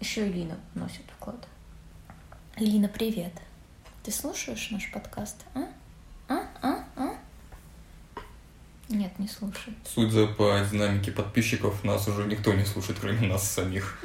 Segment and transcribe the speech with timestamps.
[0.00, 1.46] Еще Илина вносит вклад.
[2.56, 3.34] Илина, привет.
[4.02, 5.64] Ты слушаешь наш подкаст, а?
[6.26, 6.40] А?
[6.62, 6.84] А?
[6.96, 7.10] А?
[8.88, 9.76] Нет, не слушаю.
[9.86, 14.02] Судя по динамике подписчиков, нас уже никто не слушает, кроме нас самих.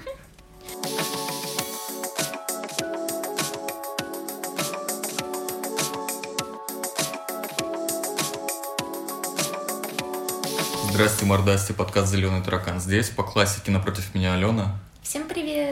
[10.91, 13.09] Здравствуйте, мордасти, подкаст «Зеленый таракан» здесь.
[13.09, 14.77] По классике напротив меня Алена.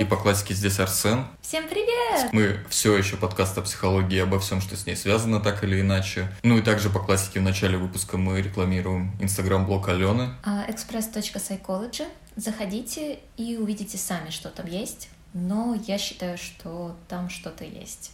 [0.04, 1.26] И по классике здесь Арсен.
[1.42, 2.34] Всем привет!
[2.34, 6.28] Мы все еще подкаст о психологии обо всем, что с ней связано, так или иначе.
[6.44, 10.34] Ну и также по классике в начале выпуска мы рекламируем инстаграм-блог Алены.
[10.44, 12.06] express.psychology.
[12.36, 15.08] Заходите и увидите сами, что там есть.
[15.32, 18.12] Но я считаю, что там что-то есть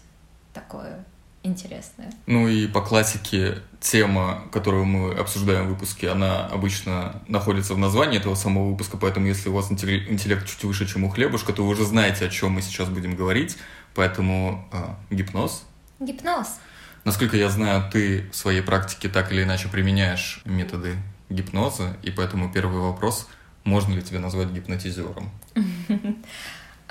[0.54, 1.04] такое
[1.44, 2.12] интересное.
[2.26, 8.20] Ну и по классике тема, которую мы обсуждаем в выпуске, она обычно находится в названии
[8.20, 11.70] этого самого выпуска, поэтому если у вас интеллект чуть выше, чем у хлебушка, то вы
[11.70, 13.58] уже знаете, о чем мы сейчас будем говорить.
[13.96, 15.64] Поэтому э, гипноз.
[16.00, 16.60] Гипноз.
[17.06, 20.96] Насколько я знаю, ты в своей практике так или иначе применяешь методы
[21.30, 23.28] гипноза, и поэтому первый вопрос,
[23.64, 25.32] можно ли тебя назвать гипнотизером?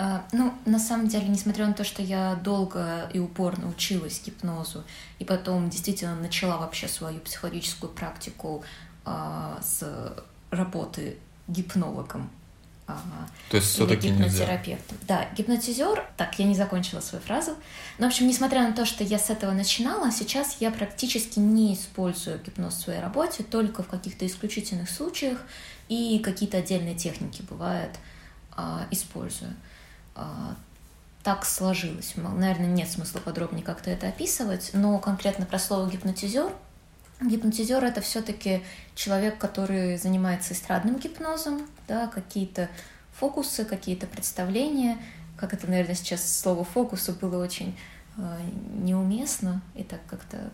[0.00, 4.84] А, ну, на самом деле, несмотря на то, что я долго и упорно училась гипнозу,
[5.18, 8.62] и потом действительно начала вообще свою психологическую практику
[9.04, 9.84] а, с
[10.50, 12.30] работы гипнологом,
[12.86, 12.96] а,
[13.50, 14.96] то есть все-таки гипнотерапевтом.
[15.00, 15.06] Нельзя.
[15.08, 16.06] Да, гипнотизер.
[16.16, 17.56] Так, я не закончила свою фразу.
[17.98, 21.74] Но, в общем, несмотря на то, что я с этого начинала, сейчас я практически не
[21.74, 25.38] использую гипноз в своей работе, только в каких-то исключительных случаях
[25.88, 27.90] и какие-то отдельные техники бывает
[28.52, 29.54] а, использую.
[30.18, 30.54] А,
[31.22, 32.14] так сложилось.
[32.16, 36.52] Наверное, нет смысла подробнее как-то это описывать, но конкретно про слово гипнотизер.
[37.20, 38.62] Гипнотизер это все-таки
[38.94, 42.68] человек, который занимается эстрадным гипнозом, да, какие-то
[43.12, 44.98] фокусы, какие-то представления.
[45.36, 47.76] Как это, наверное, сейчас слово фокусы было очень
[48.16, 48.40] э,
[48.74, 50.50] неуместно и так как-то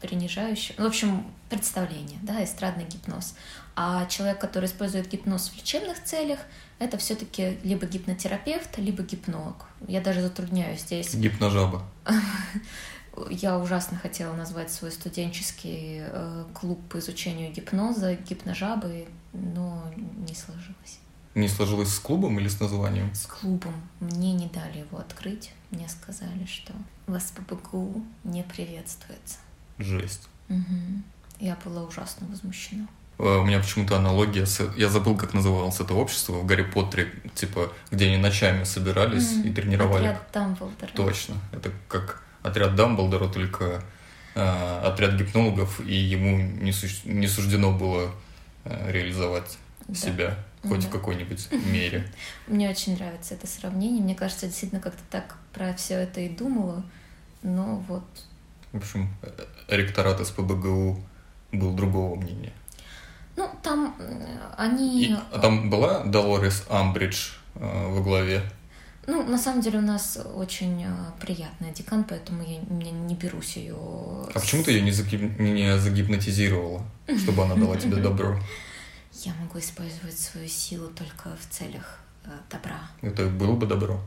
[0.00, 0.74] принижающе.
[0.78, 3.34] Ну, в общем, представление, да, эстрадный гипноз.
[3.76, 6.38] А человек, который использует гипноз в лечебных целях,
[6.78, 9.66] это все-таки либо гипнотерапевт, либо гипнолог.
[9.86, 11.14] Я даже затрудняюсь здесь.
[11.14, 11.82] Гипножаба.
[13.30, 20.98] Я ужасно хотела назвать свой студенческий э, клуб по изучению гипноза гипножабы, но не сложилось.
[21.34, 23.12] Не сложилось с клубом или с названием?
[23.14, 23.74] С клубом.
[24.00, 25.52] Мне не дали его открыть.
[25.70, 26.72] Мне сказали, что
[27.06, 29.38] вас по БГУ не приветствуется.
[29.78, 30.28] Жесть.
[30.48, 31.02] Угу.
[31.40, 32.86] Я была ужасно возмущена.
[33.18, 34.60] Э, у меня почему-то аналогия с...
[34.76, 39.48] Я забыл, как называлось это общество в Гарри Поттере, типа, где они ночами собирались mm,
[39.48, 40.06] и тренировали.
[40.06, 40.90] Отряд Дамблдора.
[40.94, 41.34] Точно.
[41.52, 43.82] Это как отряд Дамблдора, только
[44.34, 46.86] э, отряд гипнологов, и ему не, су...
[47.04, 48.10] не суждено было
[48.64, 49.94] э, реализовать да.
[49.94, 50.88] себя хоть да.
[50.88, 52.08] в какой-нибудь мере.
[52.46, 54.02] Мне очень нравится это сравнение.
[54.02, 56.84] Мне кажется, действительно как-то так про все это и думала.
[57.42, 58.04] Но вот.
[58.74, 59.30] В общем, э,
[59.68, 61.00] ректорат СПБГУ
[61.52, 62.52] был другого мнения.
[63.36, 63.94] Ну, там
[64.58, 65.04] они...
[65.04, 68.42] И, а там была Долорес Амбридж э, во главе?
[69.06, 70.88] Ну, на самом деле у нас очень э,
[71.20, 73.76] приятная декан, поэтому я не, не берусь ее...
[73.76, 75.38] А почему ты ее не, загиб...
[75.38, 76.82] не загипнотизировала,
[77.22, 78.36] чтобы она дала тебе добро?
[79.12, 82.80] Я могу использовать свою силу только в целях э, добра.
[83.02, 84.00] Это было бы добро?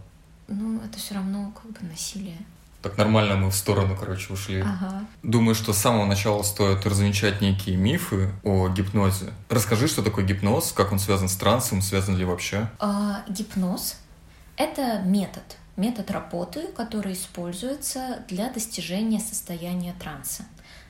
[0.50, 2.40] Ну, это все равно как бы насилие.
[2.88, 4.62] Так нормально мы в сторону, короче, ушли.
[4.62, 5.06] Ага.
[5.22, 9.34] Думаю, что с самого начала стоит размечать некие мифы о гипнозе.
[9.50, 12.70] Расскажи, что такое гипноз, как он связан с трансом, связан ли вообще?
[12.80, 13.98] А, гипноз—
[14.56, 15.44] это метод,
[15.76, 20.46] метод работы, который используется для достижения состояния транса.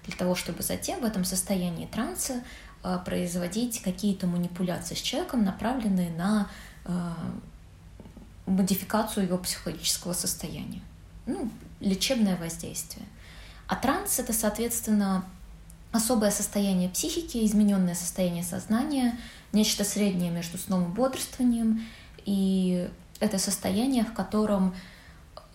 [0.06, 2.44] Для того, чтобы затем в этом состоянии транса
[2.84, 6.47] а, производить какие-то манипуляции с человеком, направленные на
[6.85, 7.18] а,
[8.46, 10.81] модификацию его психологического состояния.
[11.25, 13.05] Ну, лечебное воздействие.
[13.67, 15.25] А транс— это, соответственно,
[15.91, 19.17] особое состояние психики, измененное состояние сознания,
[19.51, 21.81] нечто среднее между сном и бодрствованием.
[22.25, 22.89] И
[23.19, 24.73] это состояние, в котором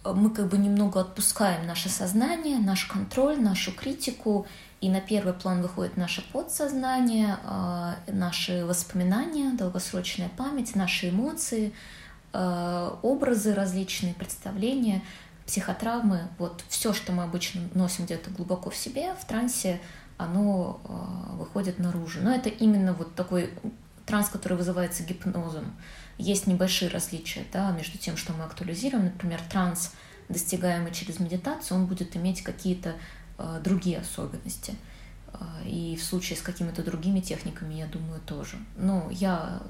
[0.04, 4.46] мы как бы немного отпускаем наше сознание, наш контроль, нашу критику,
[4.80, 11.72] и на первый план выходит наше подсознание, а, наши воспоминания, долгосрочная память, наши эмоции,
[12.32, 15.02] а, образы различные, представления—
[15.46, 19.80] психотравмы, вот все, что мы обычно носим где-то глубоко в себе, в трансе,
[20.16, 22.20] оно э, выходит наружу.
[22.22, 23.52] Но это именно вот такой
[24.06, 25.74] транс, который вызывается гипнозом.
[26.18, 29.06] Есть небольшие различия да, между тем, что мы актуализируем.
[29.06, 29.92] Например, транс,
[30.28, 32.94] достигаемый через медитацию, он будет иметь какие-то
[33.38, 34.74] э, другие особенности.
[35.64, 38.58] И в случае с какими-то другими техниками, я думаю, тоже.
[38.76, 39.62] Но я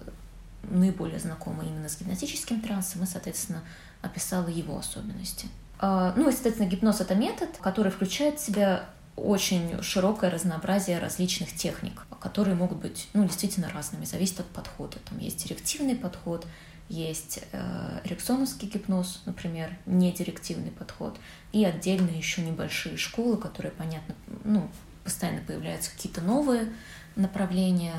[0.65, 3.63] наиболее знакома именно с гипнотическим трансом, и, соответственно,
[4.03, 5.47] описала его особенности.
[5.83, 8.85] А, ну, естественно, гипноз— это метод, который включает в себя
[9.17, 14.99] очень широкое разнообразие различных техник, которые могут быть, ну, действительно разными, зависит от подхода.
[15.11, 16.47] Там есть директивный подход,
[16.89, 21.19] есть э, эриксоновский гипноз, например, недирективный подход,
[21.51, 24.15] и отдельно еще небольшие школы, которые, понятно,
[24.45, 24.71] ну,
[25.03, 26.73] постоянно появляются какие-то новые
[27.17, 27.97] направления.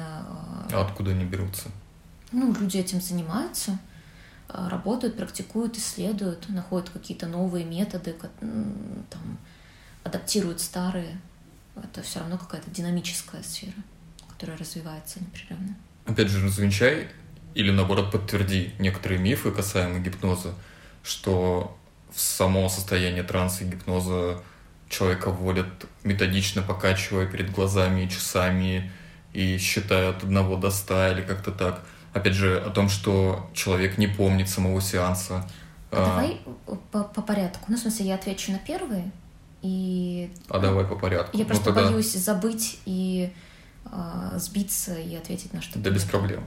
[0.70, 1.70] Э, а откуда они берутся?
[2.32, 3.78] Ну, люди этим занимаются,
[4.54, 9.38] работают, практикуют, исследуют, находят какие-то новые методы, там,
[10.04, 11.20] адаптируют старые.
[11.76, 13.74] Это все равно какая-то динамическая сфера,
[14.30, 15.76] которая развивается непрерывно.
[16.06, 17.08] Опять же, развенчай
[17.56, 20.54] или наоборот подтверди некоторые мифы касаемо гипноза,
[21.04, 21.78] что
[22.12, 24.42] в само состояние транса и гипноза
[24.90, 25.68] человека вводят
[26.04, 28.92] методично покачивая перед глазами часами
[29.34, 31.84] и считая от одного до ста или как-то так.
[32.14, 35.48] Опять же, о том, что человек не помнит самого сеанса.
[35.92, 36.06] А, а...
[36.06, 36.42] Давай
[36.92, 37.66] по, по порядку.
[37.68, 39.12] Ну, в смысле, я отвечу на первый
[39.64, 40.32] и...
[40.50, 41.36] А давай по порядку.
[41.38, 41.90] Я просто ну, тогда...
[41.90, 43.32] боюсь забыть и
[43.86, 45.80] э, сбиться и ответить на что-то.
[45.80, 46.46] Да без проблем.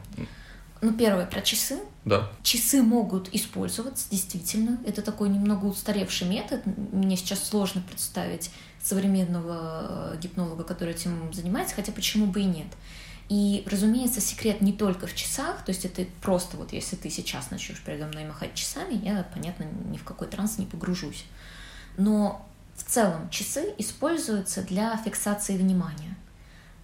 [0.82, 1.78] Ну, первое про часы.
[2.04, 2.30] Да.
[2.42, 4.78] Часы могут использоваться, действительно.
[4.86, 6.62] Это такой немного устаревший метод.
[6.66, 8.50] Мне сейчас сложно представить
[8.82, 12.69] современного э, гипнолога, который этим занимается, хотя почему бы и нет.
[13.28, 17.50] И, разумеется, секрет не только в часах, то есть это просто вот если ты сейчас
[17.50, 21.25] начнешь передо мной махать часами, я, понятно, ни в какой транс не погружусь.
[21.96, 22.46] Но
[22.76, 26.17] в целом часы используются для фиксации внимания.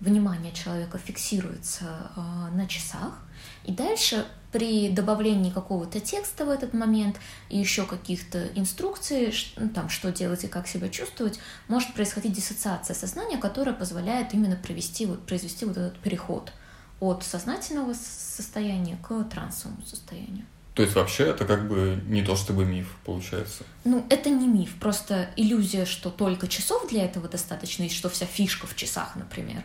[0.00, 2.21] Внимание человека фиксируется э,
[2.56, 3.23] на часах,
[3.64, 7.17] и дальше при добавлении какого-то текста в этот момент
[7.49, 12.94] и еще каких-то инструкций, ну, там, что делать и как себя чувствовать, может происходить диссоциация
[12.94, 16.53] сознания, которая позволяет именно провести, вот, произвести вот этот переход
[17.00, 20.44] от сознательного состояния к трансовому состоянию.
[20.75, 23.64] То есть вообще это как бы не то чтобы миф, получается?
[23.85, 28.25] Ну, это не миф, просто иллюзия, что только часов для этого достаточно, и что вся
[28.25, 29.64] фишка в часах, например.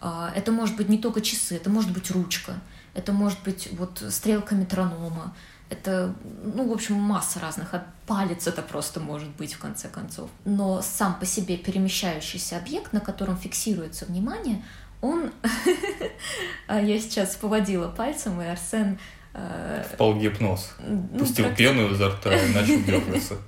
[0.00, 2.54] А, это может быть не только часы, это может быть ручка,
[2.94, 5.34] это может быть вот стрелка метронома,
[5.70, 7.72] это, ну, в общем, масса разных.
[7.74, 10.28] А палец это просто может быть, в конце концов.
[10.44, 14.62] Но сам по себе перемещающийся объект, на котором фиксируется внимание,
[15.00, 15.30] он...
[16.66, 18.98] А я сейчас поводила пальцем, и Арсен...
[19.32, 20.74] Э, Впал гипноз.
[20.80, 23.36] Ну, Пустил пену изо рта и начал дергаться.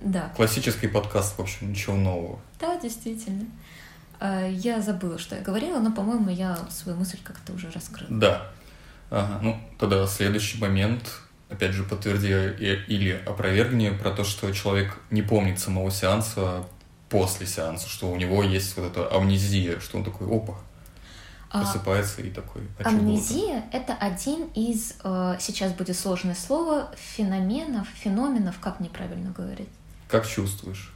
[0.00, 0.30] Да.
[0.36, 2.38] Классический подкаст, в общем, ничего нового.
[2.60, 3.46] Да, действительно.
[4.24, 8.08] А, я забыла, что я говорила, но, по-моему, я свою мысль как-то уже раскрыла.
[8.08, 8.50] Да.
[9.10, 15.20] Ага, ну, тогда следующий момент, опять же, подтверди или опровергни про то, что человек не
[15.20, 16.64] помнит самого сеанса
[17.10, 20.54] после сеанса, что у него есть вот эта амнезия, что он такой, опа,
[21.50, 22.62] а, просыпается а, и такой.
[22.82, 29.68] А амнезия— это один из, э, сейчас будет сложное слово, феноменов, феноменов, как неправильно говорить?
[30.08, 30.93] Как чувствуешь?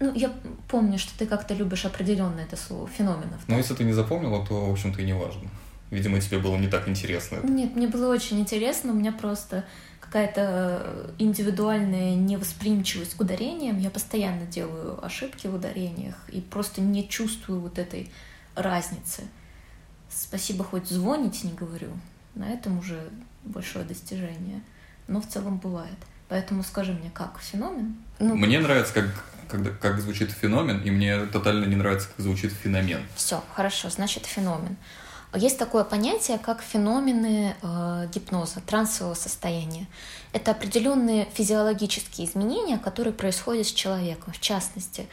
[0.00, 0.32] Ну, я
[0.68, 3.40] помню, что ты как-то любишь определенно это слово, феноменов.
[3.48, 5.50] Ну, если ты не запомнила, то, в общем-то, и не важно.
[5.90, 7.36] Видимо, тебе было не так интересно.
[7.36, 7.46] Это.
[7.46, 8.92] Нет, мне было очень интересно.
[8.92, 9.64] У меня просто
[10.00, 13.78] какая-то индивидуальная невосприимчивость к ударениям.
[13.78, 18.10] Я постоянно делаю ошибки в ударениях и просто не чувствую вот этой
[18.54, 19.22] разницы.
[20.10, 21.88] Спасибо, хоть звонить не говорю.
[22.34, 23.00] На этом уже
[23.44, 24.62] большое достижение.
[25.08, 25.98] Но в целом бывает.
[26.28, 27.96] Поэтому скажи мне, как феномен?
[28.18, 29.06] Ну, мне нравится, как,
[29.48, 33.00] когда, как звучит феномен, и мне тотально не нравится, как звучит феномен.
[33.14, 34.76] Все, хорошо, значит феномен.
[35.34, 39.86] Есть такое понятие, как феномены э, гипноза, трансового состояния.
[40.32, 44.32] Это определенные физиологические изменения, которые происходят с человеком.
[44.32, 45.06] В частности,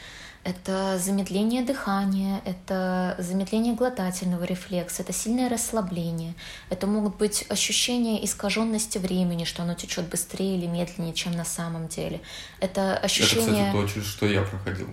[0.46, 6.36] это замедление дыхания, это замедление глотательного рефлекса, это сильное расслабление,
[6.70, 11.88] это могут быть ощущения искаженности времени, что оно течет быстрее или медленнее, чем на самом
[11.88, 12.22] деле.
[12.60, 13.70] Это ощущение...
[13.70, 14.88] Это, кстати, то, что я проходил.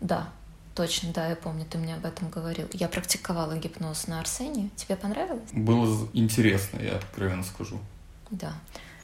[0.00, 0.28] Да,
[0.76, 2.68] точно, да, я помню, ты мне об этом говорил.
[2.72, 4.70] Я практиковала гипноз на Арсене.
[4.76, 5.50] Тебе понравилось?
[5.52, 7.80] Было интересно, я откровенно скажу.
[8.30, 8.54] Да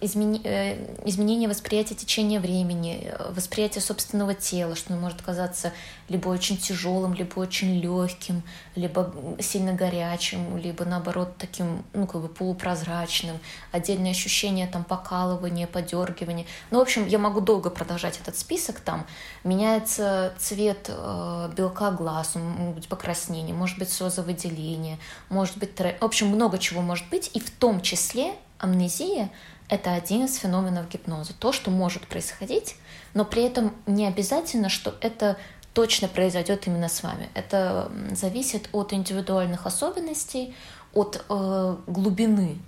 [0.04, 0.40] измени...
[0.44, 5.72] Э, изменение восприятия течения времени, э, восприятие собственного тела, что оно может казаться
[6.08, 8.42] либо очень тяжелым, либо очень легким,
[8.74, 13.38] либо сильно горячим, либо наоборот таким, ну, как бы полупрозрачным,
[13.72, 16.46] отдельные ощущения там покалывания, подергивания.
[16.70, 19.06] Ну, в общем, я могу долго продолжать этот список там.
[19.44, 25.70] Меняется цвет э, белка глаз, может быть покраснение, может быть слезовыделение, может быть...
[25.78, 29.30] В общем, много чего может быть, и в том числе амнезия—
[29.68, 31.32] это один из феноменов гипноза.
[31.34, 32.76] То, что может происходить,
[33.14, 35.36] но при этом не обязательно, что это
[35.72, 37.28] точно произойдет именно с вами.
[37.34, 40.54] Это зависит от индивидуальных особенностей,
[40.92, 42.58] от э, глубины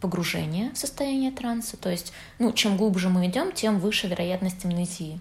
[0.00, 5.20] погружение в состояние транса, то есть, ну, чем глубже мы идем, тем выше вероятность амнезии.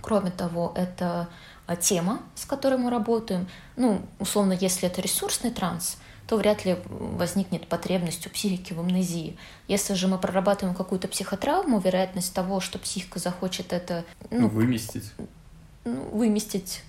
[0.00, 1.28] Кроме того, это
[1.66, 3.46] а, тема, с которой мы работаем.
[3.76, 5.98] Ну, условно, если это ресурсный транс,
[6.32, 9.36] то вряд ли возникнет потребность у психики в амнезии.
[9.68, 14.06] Если же мы прорабатываем какую-то психотравму, вероятность того, что психика захочет это...
[14.30, 15.12] Ну, выместить.
[15.84, 16.84] Ну, выместить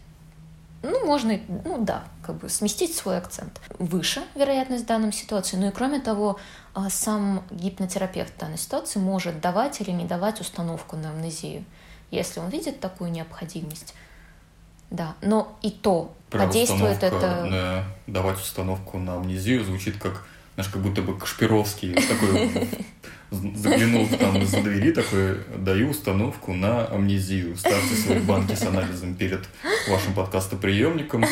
[0.82, 3.60] ну, можно, ну да, как бы сместить свой акцент.
[3.80, 5.58] Выше вероятность в данной ситуации.
[5.58, 6.40] Ну и кроме того,
[6.74, 11.66] а, сам гипнотерапевт в данной ситуации может давать или не давать установку на амнезию,
[12.12, 13.94] если он видит такую необходимость.
[14.90, 17.46] Да, но и то Прям подействует это...
[17.46, 20.26] На, давать установку на амнезию звучит как,
[20.56, 22.70] знаешь, как будто бы Кашпировский такой
[23.56, 27.56] заглянул там из-за двери, такой, даю установку на амнезию.
[27.56, 29.48] Ставьте свои банки с анализом перед
[29.88, 31.24] вашим подкастоприемником.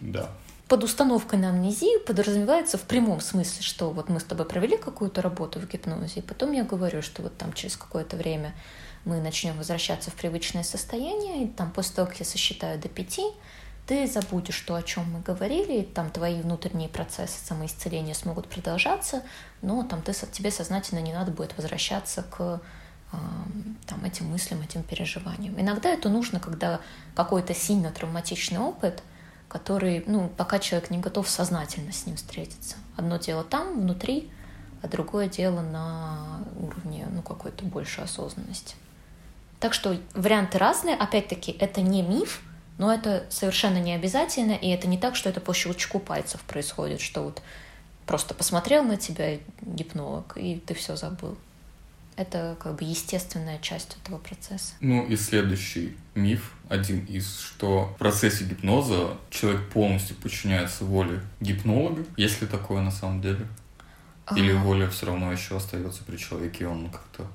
[0.00, 0.28] Да.
[0.68, 5.22] Под установкой на амнезию подразумевается в прямом смысле, что вот мы с тобой провели какую-то
[5.22, 8.54] работу в гипнозе, и потом я говорю, что вот там через какое-то время
[9.04, 13.22] мы начнем возвращаться в привычное состояние, и там после того, как я сосчитаю до пяти,
[13.86, 19.22] ты забудешь то, о чем мы говорили, и там твои внутренние процессы самоисцеления смогут продолжаться,
[19.62, 22.60] но там ты, тебе сознательно не надо будет возвращаться к
[23.88, 25.60] там, этим мыслям, этим переживаниям.
[25.60, 26.80] Иногда это нужно, когда
[27.16, 29.02] какой-то сильно травматичный опыт,
[29.48, 32.76] который, ну, пока человек не готов сознательно с ним встретиться.
[32.96, 34.30] Одно дело там, внутри,
[34.82, 38.76] а другое дело на уровне, ну, какой-то большей осознанности.
[39.60, 40.96] Так что варианты разные.
[40.96, 42.40] Опять-таки, это не миф,
[42.78, 47.02] но это совершенно не обязательно, и это не так, что это по щелчку пальцев происходит,
[47.02, 47.42] что вот
[48.06, 51.36] просто посмотрел на тебя гипнолог, и ты все забыл.
[52.16, 54.72] Это как бы естественная часть этого процесса.
[54.80, 62.04] Ну и следующий миф, один из, что в процессе гипноза человек полностью подчиняется воле гипнолога.
[62.16, 63.46] Есть ли такое на самом деле?
[64.36, 64.56] Или а...
[64.56, 67.26] воля все равно еще остается при человеке, и он как-то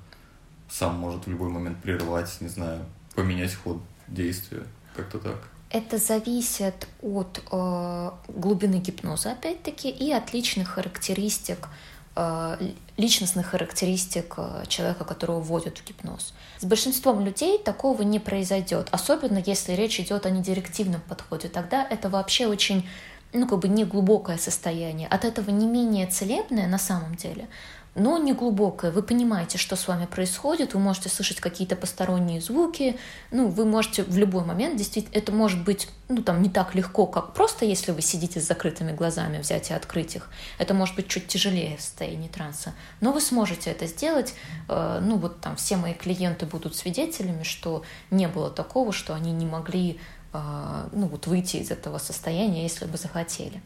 [0.68, 5.48] сам может в любой момент прервать, не знаю, поменять ход действия, как-то так.
[5.70, 11.68] Это зависит от э, глубины гипноза, опять-таки, и от личных характеристик,
[12.14, 12.56] э,
[12.96, 16.34] личностных характеристик э, человека, которого вводят в гипноз.
[16.58, 21.48] С большинством людей такого не произойдет, особенно если речь идет о недирективном подходе.
[21.48, 22.88] Тогда это вообще очень
[23.32, 27.48] ну, как бы не глубокое состояние, от этого не менее целебное на самом деле,
[27.96, 28.90] но не глубокое.
[28.90, 32.98] Вы понимаете, что с вами происходит, вы можете слышать какие-то посторонние звуки,
[33.30, 37.06] ну, вы можете в любой момент, действительно, это может быть, ну, там, не так легко,
[37.06, 40.30] как просто если вы сидите с закрытыми глазами, взять и открыть их.
[40.58, 42.74] Это может быть чуть тяжелее в состоянии транса.
[43.00, 44.34] Но вы сможете это сделать,
[44.68, 49.32] э, ну, вот там все мои клиенты будут свидетелями, что не было такого, что они
[49.32, 49.98] не могли,
[50.34, 53.62] э, ну, вот выйти из этого состояния, если бы захотели.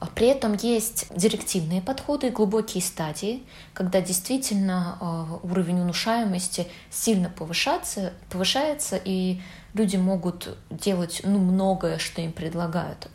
[0.00, 3.42] А при этом есть директивные подходы, глубокие стадии,
[3.74, 9.40] когда действительно а, уровень внушаемости сильно повышается, повышается, и
[9.74, 13.08] люди могут делать ну, многое, что им предлагают.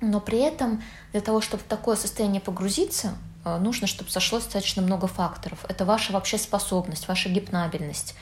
[0.00, 3.14] Но при этом для того, чтобы в такое состояние погрузиться,
[3.44, 5.64] а, нужно, чтобы сошлось достаточно много факторов.
[5.68, 8.16] Это ваша вообще способность, ваша гипнабельность,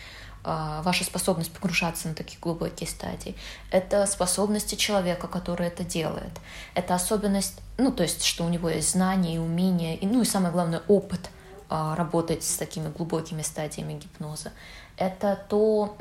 [0.45, 3.37] ваша способность погружаться на такие глубокие стадии.
[3.71, 6.33] Это способности человека, который это делает.
[6.75, 10.25] Это особенность, ну, то есть, что у него есть знания и умения, и, ну, и
[10.25, 11.31] самое главное, опыт
[11.69, 14.53] а, работать с такими глубокими стадиями гипноза.
[14.97, 15.97] Это то,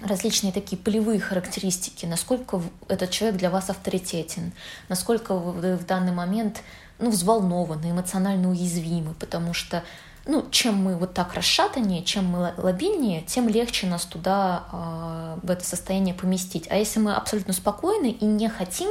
[0.00, 4.52] различные такие полевые характеристики, насколько этот человек для вас авторитетен,
[4.88, 6.62] насколько вы в данный момент
[6.98, 9.82] ну, взволнованы, эмоционально уязвимы, потому что
[10.26, 15.50] ну, чем мы вот так расшатаннее, чем мы лобильнее, тем легче нас туда, э, в
[15.50, 16.66] это состояние поместить.
[16.70, 18.90] А если мы абсолютно спокойны и не хотим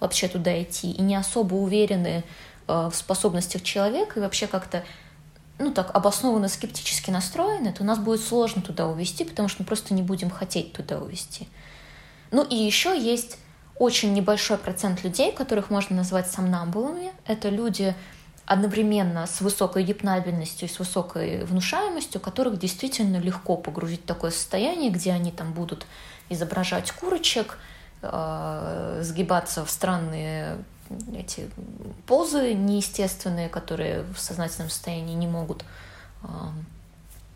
[0.00, 2.24] вообще туда идти, и не особо уверены
[2.66, 4.82] э, в способностях человека, и вообще как-то
[5.58, 9.92] ну, так обоснованно скептически настроены, то нас будет сложно туда увести, потому что мы просто
[9.92, 11.46] не будем хотеть туда увести.
[12.30, 13.36] Ну и еще есть
[13.78, 17.12] очень небольшой процент людей, которых можно назвать сомнамбулами.
[17.26, 17.94] Это люди,
[18.50, 24.90] одновременно с высокой гипнабельностью и с высокой внушаемостью, которых действительно легко погрузить в такое состояние,
[24.90, 25.86] где они там будут
[26.30, 27.58] изображать курочек,
[28.02, 30.56] э, сгибаться в странные
[31.14, 31.48] эти
[32.08, 35.64] позы неестественные, которые в сознательном состоянии не могут
[36.24, 36.26] э,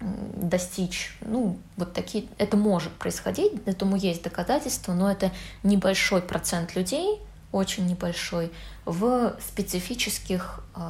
[0.00, 1.16] достичь.
[1.20, 5.30] Ну, вот такие, это может происходить, этому есть доказательства, но это
[5.62, 7.20] небольшой процент людей,
[7.54, 8.50] очень небольшой,
[8.84, 10.80] в специфических э,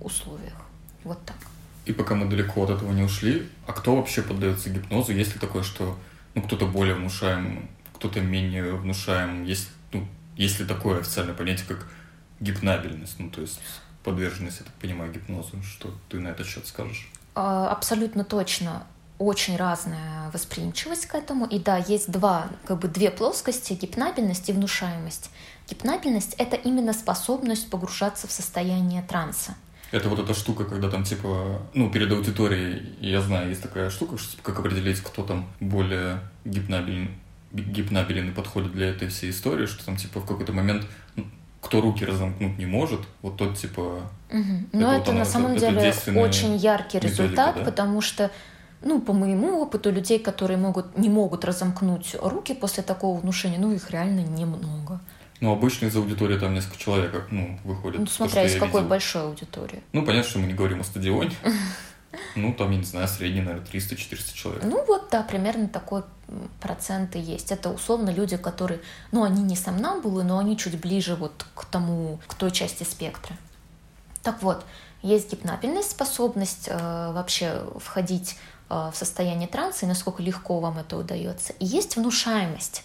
[0.00, 0.56] условиях.
[1.04, 1.36] Вот так.
[1.84, 5.12] И пока мы далеко от этого не ушли, а кто вообще поддается гипнозу?
[5.12, 5.98] Есть ли такое, что
[6.34, 9.44] ну, кто-то более внушаем, кто-то менее внушаем?
[9.44, 11.86] Есть, ну, есть ли такое официальное понятие, как
[12.40, 13.18] гипнабельность?
[13.18, 13.60] Ну, то есть
[14.02, 15.62] подверженность, я так понимаю, гипнозу.
[15.62, 17.10] Что ты на этот счет скажешь?
[17.34, 18.86] А, абсолютно точно
[19.18, 21.46] очень разная восприимчивость к этому.
[21.46, 25.30] И да, есть два, как бы две плоскости, гипнабельность и внушаемость.
[25.68, 29.54] Гипнабельность— это именно способность погружаться в состояние транса.
[29.92, 34.16] Это вот эта штука, когда там типа, ну, перед аудиторией, я знаю, есть такая штука,
[34.16, 37.10] что типа, как определить, кто там более гипнабельный,
[37.52, 41.26] гипнабелен и подходит для этой всей истории, что там типа в какой-то момент ну,
[41.60, 44.10] кто руки разомкнуть не может, вот тот типа...
[44.30, 44.68] Угу.
[44.72, 47.64] Но это, вот это на самом это, деле это очень яркий результат, да?
[47.64, 48.30] потому что
[48.84, 53.72] ну, по моему опыту, людей, которые могут, не могут разомкнуть руки после такого внушения, ну,
[53.72, 55.00] их реально немного.
[55.42, 57.98] Ну, обычно из аудитории там несколько человек, ну, выходит.
[57.98, 58.88] Ну, смотря из какой видел.
[58.88, 59.82] большой аудитории.
[59.92, 61.32] Ну, понятно, что мы не говорим о стадионе.
[62.36, 64.64] Ну, там, я не знаю, средний, наверное, 300-400 человек.
[64.64, 66.02] Ну, вот, да, примерно такой
[66.60, 67.50] процент и есть.
[67.50, 68.80] Это условно люди, которые,
[69.12, 73.34] ну, они не сомнамбулы, но они чуть ближе вот к тому, к той части спектра.
[74.22, 74.62] Так вот,
[75.00, 78.36] есть гипнабельность, способность э, вообще входить
[78.68, 81.54] э, в состояние транса и насколько легко вам это удается.
[81.60, 82.84] И есть внушаемость.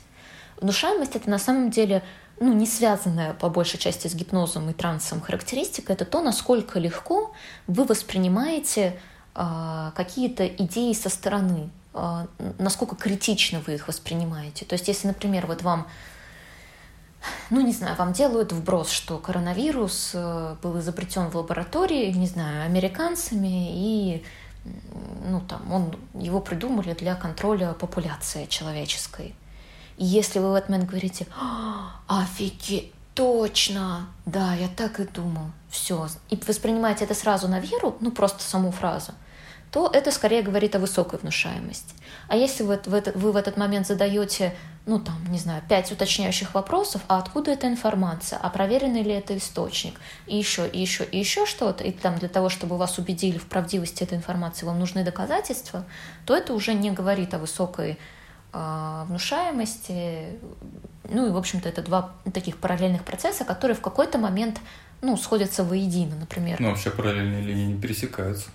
[0.61, 2.01] Внушаемость это на самом деле
[2.39, 7.33] ну, не связанная по большей части с гипнозом и трансом характеристика, это то, насколько легко
[7.65, 8.99] вы воспринимаете
[9.35, 12.25] э, какие-то идеи со стороны, э,
[12.59, 14.65] насколько критично вы их воспринимаете.
[14.65, 15.87] То есть, если, например, вот вам,
[17.49, 22.65] ну, не знаю, вам делают вброс, что коронавирус э, был изобретен в лаборатории, не знаю,
[22.65, 24.23] американцами, и
[25.25, 29.33] ну, там, он, его придумали для контроля популяции человеческой–
[29.97, 36.07] если вы в этот момент говорите, «А, офигеть, точно, да, я так и думал, все,
[36.29, 39.13] и воспринимаете это сразу на веру, ну просто саму фразу,
[39.71, 41.95] то это скорее говорит о высокой внушаемости.
[42.27, 44.53] А если вы, в этот, вы в этот момент задаете,
[44.85, 49.35] ну там, не знаю, пять уточняющих вопросов, а откуда эта информация, а проверенный ли это
[49.35, 53.39] источник, и еще, и еще, и еще что-то, и там для того, чтобы вас убедили
[53.39, 55.85] в правдивости этой информации, вам нужны доказательства,
[56.25, 57.97] то это уже не говорит о высокой
[59.07, 60.39] внушаемости.
[61.09, 64.59] Ну и, в общем-то, это два таких параллельных процесса, которые в какой-то момент
[65.01, 66.59] ну, сходятся воедино, например.
[66.59, 68.49] Ну, вообще параллельные линии не пересекаются.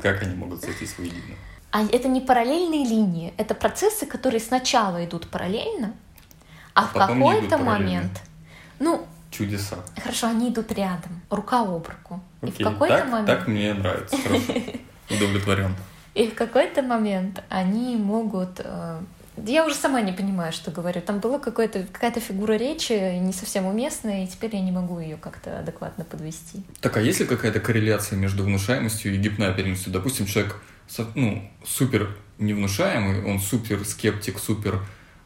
[0.00, 1.36] Как они могут сойтись воедино?
[1.72, 5.94] А это не параллельные линии, это процессы, которые сначала идут параллельно,
[6.74, 8.22] а, а в какой-то момент,
[8.78, 9.76] ну, чудеса.
[10.02, 12.20] Хорошо, они идут рядом, рука об руку.
[12.40, 13.26] Окей, и в какой-то так, момент.
[13.26, 14.16] Так мне нравится.
[15.10, 15.74] Удовлетворен.
[16.16, 18.60] И в какой-то момент они могут...
[18.64, 19.00] Э,
[19.44, 21.02] я уже сама не понимаю, что говорю.
[21.02, 25.58] Там была какая-то фигура речи не совсем уместная, и теперь я не могу ее как-то
[25.58, 26.62] адекватно подвести.
[26.80, 29.92] Так, а есть ли какая-то корреляция между внушаемостью и гипноперенностью?
[29.92, 30.56] Допустим, человек
[31.14, 34.80] ну, супер невнушаемый, он супер скептик, супер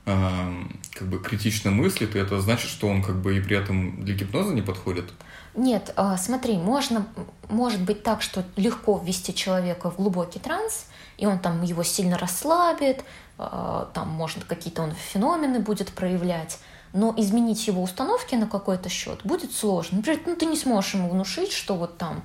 [0.07, 0.53] э,
[0.93, 4.17] как бы критично мыслит, и это значит, что он как бы и при этом для
[4.17, 5.13] гипноза не подходит?
[5.55, 7.07] Нет, а, смотри, можно,
[7.49, 10.87] может быть так, что легко ввести человека в глубокий транс,
[11.19, 13.05] и он там его сильно расслабит,
[13.37, 16.59] а, там, может, какие-то он феномены будет проявлять,
[16.93, 19.99] но изменить его установки на какой-то счет будет сложно.
[19.99, 22.23] Например, ну, ты не сможешь ему внушить, что вот там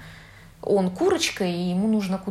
[0.62, 2.22] он курочка, и ему нужно.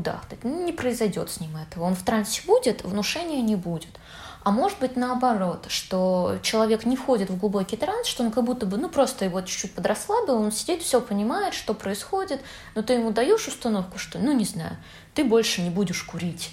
[0.43, 1.85] Ну, не произойдет с ним этого.
[1.85, 4.01] Он в трансе будет, внушения не будет.
[4.45, 8.67] А может быть наоборот, что человек не входит в глубокий транс, что он как будто
[8.67, 12.43] бы, ну просто его чуть-чуть подрасслабил, он сидит, все понимает, что происходит,
[12.75, 14.77] но ты ему даешь установку, что, ну не знаю,
[15.15, 16.51] ты больше не будешь курить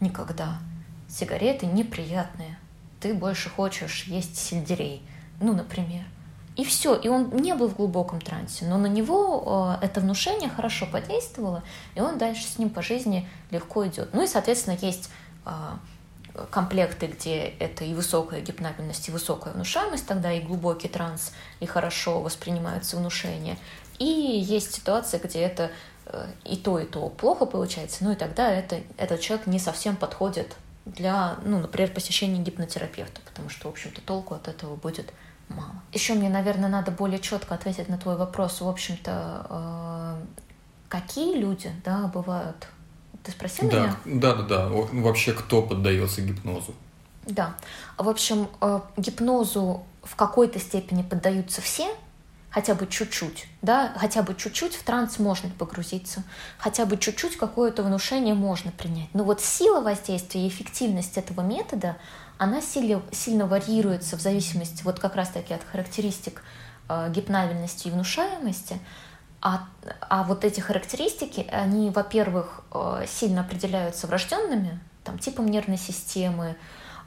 [0.00, 0.58] никогда.
[1.10, 2.58] Сигареты неприятные.
[3.00, 5.02] Ты больше хочешь есть сельдерей,
[5.38, 6.04] ну, например.
[6.56, 10.48] И все, и он не был в глубоком трансе, но на него э, это внушение
[10.48, 11.62] хорошо подействовало,
[11.94, 14.14] и он дальше с ним по жизни легко идет.
[14.14, 15.10] Ну и, соответственно, есть
[15.44, 15.50] э,
[16.50, 22.20] комплекты, где это и высокая гипнабельность, и высокая внушаемость, тогда и глубокий транс, и хорошо
[22.20, 23.56] воспринимаются внушения.
[23.98, 25.70] И есть ситуация, где это
[26.06, 29.96] э, и то, и то плохо получается, ну и тогда это, этот человек не совсем
[29.96, 35.12] подходит для, ну, например, посещения гипнотерапевта, потому что, в общем-то, толку от этого будет
[35.48, 35.82] мало.
[35.92, 38.60] Еще мне, наверное, надо более четко ответить на твой вопрос.
[38.60, 40.24] В общем-то, э,
[40.88, 42.68] какие люди, да, бывают
[43.26, 43.96] ты спросил да, меня?
[44.04, 44.68] Да, да, да.
[44.68, 46.74] Вообще, кто поддается гипнозу?
[47.26, 47.56] Да.
[47.98, 51.92] В общем, э, гипнозу в какой-то степени поддаются все,
[52.50, 56.22] хотя бы чуть-чуть, да, хотя бы чуть-чуть в транс можно погрузиться,
[56.56, 59.08] хотя бы чуть-чуть какое-то внушение можно принять.
[59.12, 61.96] Но вот сила воздействия и эффективность этого метода,
[62.38, 66.42] она сильно, сильно варьируется в зависимости вот как раз-таки от характеристик
[66.88, 68.78] э, гипнабельности и внушаемости.
[69.46, 69.68] А,
[70.00, 76.56] а вот эти характеристики, они, во-первых, э, сильно определяются врожденными, там, типом нервной системы,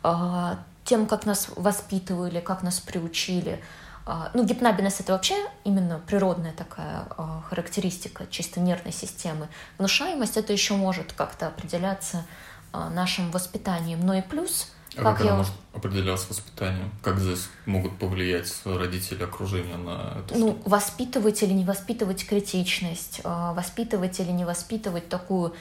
[0.05, 3.61] э, тем, как нас воспитывали, как нас приучили,
[4.05, 7.05] А, ну, гипнабельность— это вообще именно природная такая
[7.47, 9.47] характеристика чисто нервной системы.
[9.77, 12.25] Внушаемость— это еще может как-то определяться
[12.73, 13.99] нашим воспитанием.
[14.03, 15.31] Но и плюс— а как, как я...
[15.31, 16.91] она может определяться воспитанием?
[17.01, 20.37] Как здесь могут повлиять родители окружения на это?
[20.37, 20.69] Ну, что?
[20.69, 25.53] воспитывать или не воспитывать критичность, воспитывать или не воспитывать такую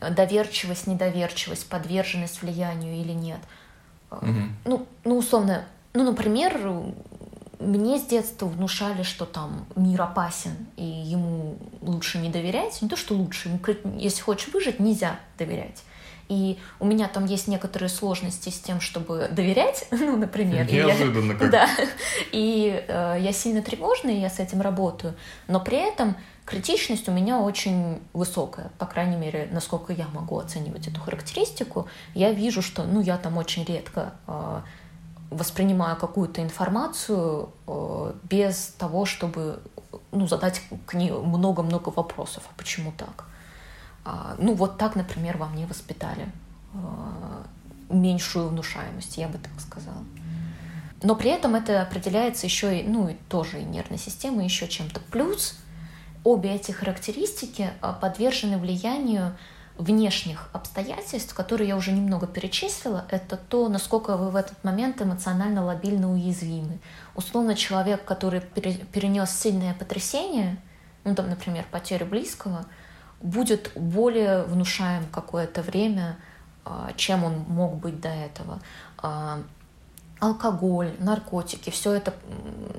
[0.00, 3.40] доверчивость, недоверчивость, подверженность влиянию или нет.
[4.10, 4.32] Угу.
[4.64, 6.58] Ну, ну, условно, ну, например,
[7.60, 12.82] мне с детства внушали, что там мир опасен, и ему лучше не доверять.
[12.82, 13.60] Не то, что лучше, ему,
[13.98, 15.82] если хочешь выжить, нельзя доверять.
[16.28, 20.70] И у меня там есть некоторые сложности с тем, чтобы доверять, ну, например.
[20.70, 21.50] Неожиданно я, как.
[21.54, 21.68] Да.
[22.32, 25.14] И э, я сильно тревожная, я с этим работаю,
[25.48, 30.88] но при этом критичность у меня очень высокая, по крайней мере, насколько я могу оценивать
[30.88, 31.88] эту характеристику.
[32.14, 34.60] Я вижу, что, ну, я там очень редко э,
[35.30, 39.60] воспринимаю какую-то информацию э, без того, чтобы
[40.12, 43.26] ну, задать к ней много-много вопросов, а почему так?
[44.04, 46.28] А, ну, вот так, например, во мне воспитали
[46.74, 46.78] э,
[47.88, 50.04] меньшую внушаемость, я бы так сказала.
[51.02, 55.00] Но при этом это определяется еще и, ну, и тоже и нервной системой, еще чем-то.
[55.10, 55.58] Плюс
[56.22, 59.36] обе эти характеристики э, подвержены влиянию
[59.76, 65.64] внешних обстоятельств, которые я уже немного перечислила, это то, насколько вы в этот момент эмоционально
[65.64, 66.78] лобильно уязвимы.
[67.16, 70.58] Условно, человек, который перенес сильное потрясение,
[71.02, 72.66] ну, там, например, потерю близкого,
[73.24, 76.18] будет более внушаем какое-то время,
[76.64, 78.60] а, чем он мог быть до этого.
[78.98, 79.42] А,
[80.20, 82.14] алкоголь, наркотики, все это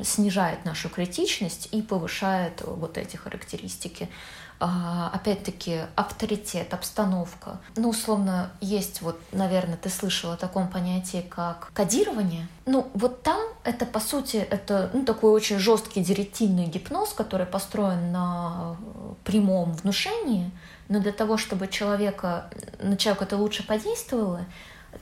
[0.04, 4.08] снижает нашу критичность и повышает вот эти характеристики.
[4.68, 7.60] А, опять-таки, авторитет, обстановка.
[7.76, 12.48] Ну, условно, есть вот, наверное, ты слышала о таком понятии, как кодирование.
[12.66, 18.12] Ну, вот там это, по сути, это ну, такой очень жесткий директивный гипноз, который построен
[18.12, 18.76] на
[19.24, 20.50] прямом внушении,
[20.90, 22.50] но для того, чтобы человека,
[22.80, 24.46] на человека это лучше подействовало,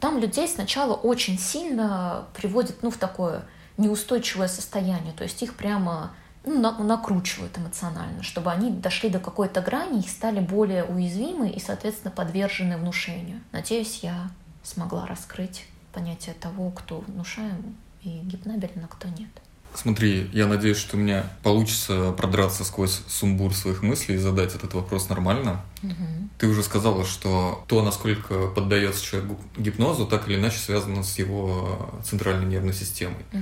[0.02, 3.45] там людей сначала очень сильно приводит ну, в такое
[3.78, 6.12] неустойчивое состояние, то есть их прямо
[6.45, 12.12] ну, накручивают эмоционально, чтобы они дошли до какой-то грани и стали более уязвимы и, соответственно,
[12.12, 13.41] подвержены внушению.
[13.51, 14.29] Надеюсь, я
[14.63, 19.29] смогла раскрыть понятие того, кто внушаем и гипнабелен, а кто нет.
[19.75, 24.73] Смотри, я надеюсь, что у меня получится продраться сквозь сумбур своих мыслей и задать этот
[24.73, 25.62] вопрос нормально.
[25.81, 26.29] Угу.
[26.38, 31.89] Ты уже сказала, что то, насколько поддается человек гипнозу, так или иначе связано с его
[32.03, 33.25] центральной нервной системой.
[33.31, 33.41] Угу.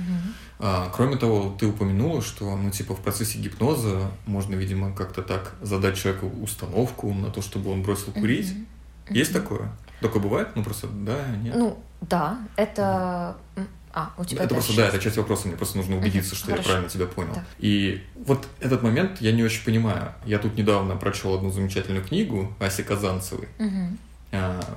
[0.60, 5.54] А, кроме того, ты упомянула, что, ну, типа, в процессе гипноза можно, видимо, как-то так
[5.60, 8.52] задать человеку установку на то, чтобы он бросил курить.
[9.08, 9.14] Угу.
[9.14, 9.70] Есть такое?
[10.00, 10.48] Такое бывает?
[10.54, 11.54] Ну, просто да, нет?
[11.56, 13.36] Ну, да, это...
[13.56, 16.46] Угу а, у тебя Это просто, да, это часть вопроса, мне просто нужно убедиться, что
[16.46, 16.62] Хорошо.
[16.62, 17.34] я правильно тебя понял.
[17.34, 17.44] Да.
[17.58, 20.14] И вот этот момент я не очень понимаю.
[20.24, 23.98] Я тут недавно прочел одну замечательную книгу Аси Казанцевой, угу.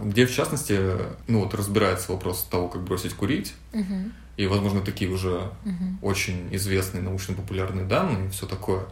[0.04, 0.80] где, в частности,
[1.28, 3.54] ну вот разбирается вопрос того, как бросить курить.
[3.74, 4.12] Угу.
[4.36, 5.98] И, возможно, такие уже угу.
[6.02, 8.86] очень известные научно-популярные данные и все такое.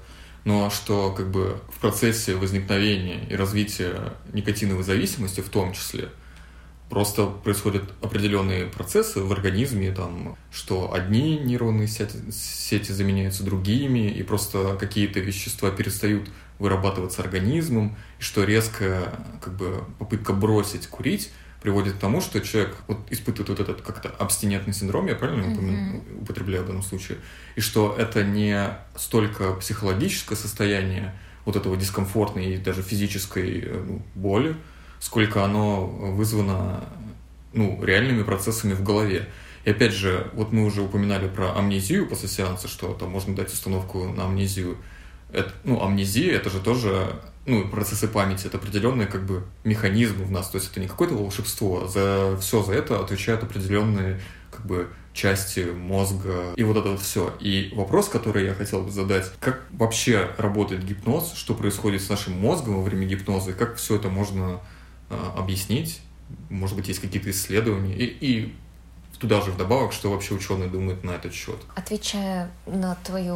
[0.46, 6.10] Но что как бы в процессе возникновения и развития никотиновой зависимости в том числе–
[6.90, 14.22] Просто происходят определенные процессы в организме, там, что одни нейронные сети, сети заменяются другими, и
[14.22, 21.32] просто какие-то вещества перестают вырабатываться организмом, и что резкая как бы, попытка бросить курить
[21.64, 26.22] приводит к тому, что человек вот, испытывает вот этот как-то абстинентный синдром, я правильно mm-hmm.
[26.22, 27.18] употребляю в данном случае,
[27.56, 31.16] и что это не столько психологическое состояние
[31.46, 34.56] вот этого дискомфортной и даже физической э, ну, боли,
[35.04, 36.86] сколько оно вызвано
[37.52, 39.28] ну, реальными процессами в голове.
[39.66, 43.52] И опять же, вот мы уже упоминали про амнезию после сеанса, что там можно дать
[43.52, 44.78] установку на амнезию.
[45.34, 50.32] Это, ну, амнезия это же тоже ну, процессы памяти, это определенные как бы механизмы в
[50.32, 54.88] нас, то есть это не какое-то волшебство, за все за это отвечают определенные как бы
[55.12, 57.34] части мозга и вот это вот все.
[57.42, 62.40] И вопрос, который я хотел бы задать, как вообще работает гипноз, что происходит с нашим
[62.40, 64.62] мозгом во время гипноза, и как все это можно а,
[65.36, 66.02] объяснить.
[66.50, 67.96] Может быть, есть какие-то исследования.
[67.96, 68.56] И, и
[69.20, 71.56] туда же вдобавок, что вообще ученые думают на этот счет.
[71.76, 73.30] Отвечая на твои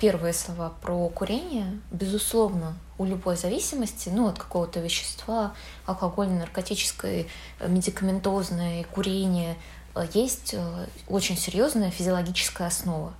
[0.00, 5.54] первые слова про курение, безусловно, у любой зависимости, ну, от какого-то вещества,
[5.84, 7.28] алкогольной, наркотической,
[7.60, 9.56] медикаментозной, курения,
[10.12, 13.12] есть э, очень серьезная физиологическая основа.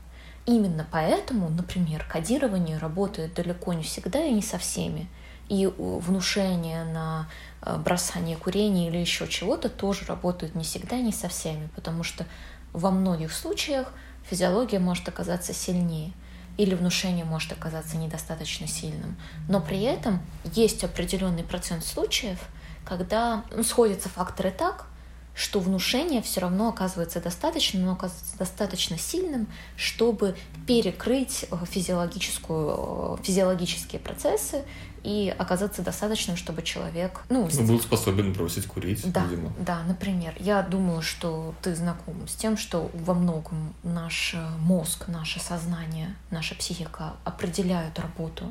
[0.47, 5.09] Именно поэтому, например, кодирование работает далеко не всегда и не со всеми.
[5.49, 7.29] И внушение на
[7.65, 12.27] Э, бросание курения или еще чего-то тоже работают не всегда, не со всеми, потому что
[12.73, 13.89] во многих случаях
[14.29, 16.13] физиология может оказаться сильнее
[16.57, 19.17] или внушение может оказаться недостаточно сильным.
[19.49, 22.39] Но при этом есть определенный процент случаев,
[22.85, 24.87] когда ну, сходятся факторы так,
[25.35, 33.23] что внушение все равно оказывается достаточно, но оказывается достаточно сильным, чтобы перекрыть э, физиологическую, э,
[33.25, 34.65] физиологические процессы
[35.05, 37.21] и оказаться достаточным, чтобы человек...
[37.29, 39.53] Ну, ну был способен бросить курить, да, видимо.
[39.59, 40.35] Да, например.
[40.39, 46.17] Я думаю, что ты знаком с тем, что во многом наш э, мозг, наше сознание,
[46.31, 48.51] наша психика определяют работу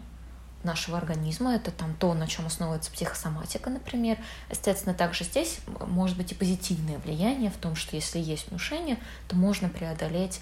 [0.63, 1.55] нашего организма.
[1.55, 4.19] Это там то, на чем основывается психосоматика, например.
[4.51, 9.35] Естественно, также здесь может быть и позитивное влияние в том, что если есть внушение, то
[9.35, 10.39] можно преодолеть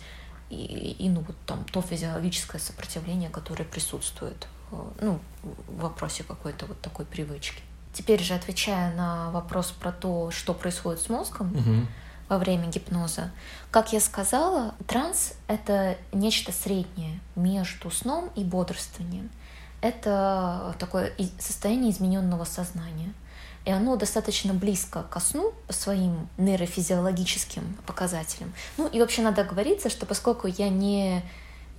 [0.50, 4.47] и, и ну, вот там то физиологическое сопротивление, которое присутствует
[5.00, 7.62] ну, в вопросе какой-то вот такой привычки.
[7.94, 11.88] Теперь же отвечая на вопрос про то, что происходит с мозгом угу.
[12.30, 13.32] во время гипноза,
[13.70, 19.30] как я сказала, транс— это нечто среднее между сном и бодрствованием
[19.82, 23.14] это такое состояние измененного сознания.
[23.66, 28.54] И оно достаточно близко ко сну по своим нейрофизиологическим показателям.
[28.78, 31.24] Ну и вообще надо говориться, что поскольку я не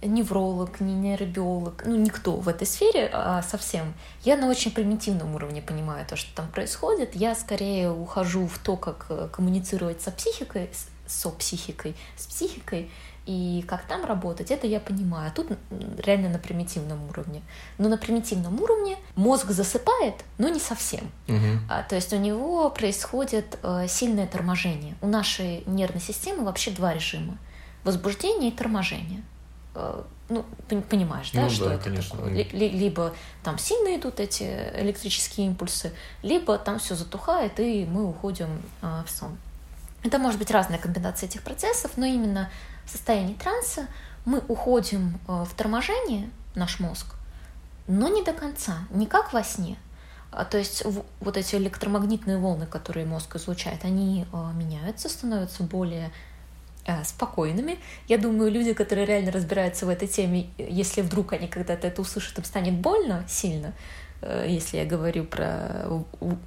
[0.03, 3.95] невролог, не нейробиолог, ну никто в этой сфере а, совсем.
[4.25, 7.15] Я на очень примитивном уровне понимаю то, что там происходит.
[7.15, 10.71] Я скорее ухожу в то, как э, коммуницировать со психикой,
[11.07, 12.91] со психикой, с психикой,
[13.25, 15.29] и как там работать, это я понимаю.
[15.29, 15.47] А тут
[15.99, 17.43] реально на примитивном уровне.
[17.79, 21.11] Но на примитивном уровне мозг засыпает, но не совсем.
[21.29, 21.61] Угу.
[21.71, 24.97] А, то есть у него происходит э, сильное торможение.
[25.01, 27.39] У нашей нервной системы вообще два режима.
[27.85, 29.23] Возбуждение и торможение.
[29.75, 30.45] Ну,
[30.89, 32.17] понимаешь, да, ну, что да, это конечно.
[32.17, 32.45] такое?
[32.53, 34.45] Либо там сильно идут эти
[34.77, 39.37] электрические импульсы, либо там все затухает, и мы уходим э, в сон.
[40.03, 42.51] Это может быть разная комбинация этих процессов, но именно
[42.87, 43.87] в состоянии транса
[44.25, 47.15] мы уходим э, в торможение, наш мозг,
[47.87, 49.77] но не до конца, не как во сне.
[50.31, 50.83] А, то есть
[51.21, 56.11] вот эти электромагнитные волны, которые мозг излучает, они э, меняются, становятся более
[57.05, 57.79] спокойными.
[58.09, 62.39] Я думаю, люди, которые реально разбираются в этой теме, если вдруг они когда-то это услышат,
[62.39, 63.73] им станет больно сильно,
[64.47, 65.87] если я говорю про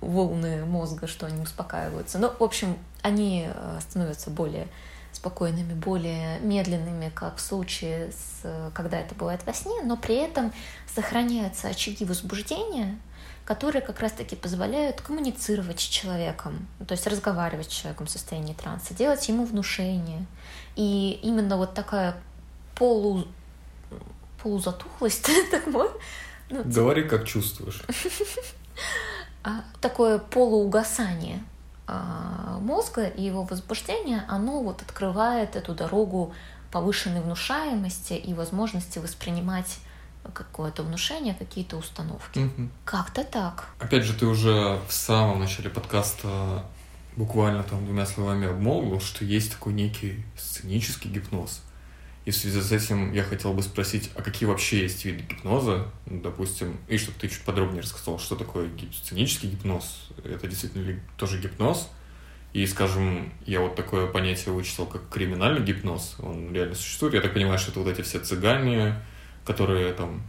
[0.01, 2.19] волны мозга, что они успокаиваются.
[2.19, 3.47] Но, в общем, они
[3.79, 4.67] становятся более
[5.11, 10.51] спокойными, более медленными, как в случае, с, когда это бывает во сне, но при этом
[10.93, 12.97] сохраняются очаги возбуждения,
[13.45, 18.95] которые как раз-таки позволяют коммуницировать с человеком, то есть разговаривать с человеком в состоянии транса,
[18.95, 20.25] делать ему внушение.
[20.75, 22.17] И именно вот такая
[22.75, 23.27] полу,
[24.41, 25.99] полузатухлость, так вот.
[26.49, 27.83] Ну, Говори, как чувствуешь.
[29.43, 31.43] А, такое полуугасание
[31.85, 36.33] а, мозга и его возбуждение, оно вот открывает эту дорогу
[36.71, 39.77] повышенной внушаемости и возможности воспринимать
[40.33, 42.39] какое-то внушение, какие-то установки.
[42.39, 42.69] Угу.
[42.85, 43.69] Как-то так.
[43.79, 46.65] Опять же, ты уже в самом начале подкаста
[47.15, 51.61] буквально там двумя словами обмолвил, что есть такой некий сценический гипноз.
[52.25, 55.87] И в связи с этим я хотел бы спросить, а какие вообще есть виды гипноза,
[56.07, 61.39] допустим, и чтобы ты чуть подробнее рассказал, что такое сценический гипноз, это действительно ли тоже
[61.39, 61.87] гипноз,
[62.53, 67.33] и, скажем, я вот такое понятие вычитал, как криминальный гипноз, он реально существует, я так
[67.33, 68.95] понимаю, что это вот эти все цыгане,
[69.45, 70.21] которые там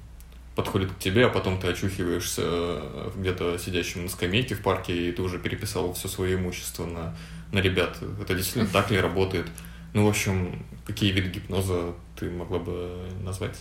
[0.55, 5.13] подходят к тебе, а потом ты очухиваешься э, где-то сидящим на скамейке в парке, и
[5.13, 7.15] ты уже переписал все свое имущество на,
[7.53, 7.99] на ребят.
[8.21, 9.47] Это действительно так ли работает?
[9.93, 13.57] Ну, в общем, какие виды гипноза ты могла бы назвать?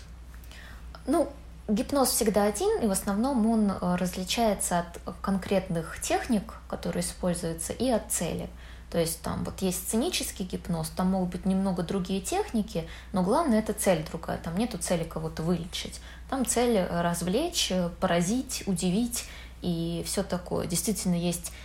[1.06, 1.32] Ну,
[1.68, 7.90] гипноз всегда один, и в основном он э, различается от конкретных техник, которые используются, и
[7.90, 8.48] от цели.
[8.90, 13.60] То есть там вот есть сценический гипноз, там могут быть немного другие техники, но главное
[13.60, 14.38] это цель другая.
[14.38, 16.00] Там нету цели кого-то вылечить.
[16.30, 19.26] Там цель развлечь, поразить, удивить
[19.62, 20.68] и все такое.
[20.68, 21.65] Действительно есть Э,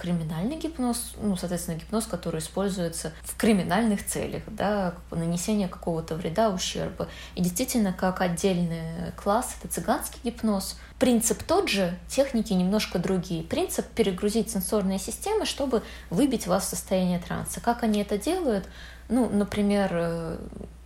[0.00, 7.08] криминальный гипноз, ну, соответственно, гипноз, который используется в криминальных целях, да, нанесение какого-то вреда, ущерба.
[7.34, 10.76] И действительно, как отдельный класс, это цыганский гипноз.
[10.98, 13.42] Принцип тот же, техники немножко другие.
[13.42, 17.60] Принцип перегрузить сенсорные системы, чтобы выбить вас в состояние транса.
[17.60, 18.68] Как они это делают?
[19.08, 20.38] Ну, например, э,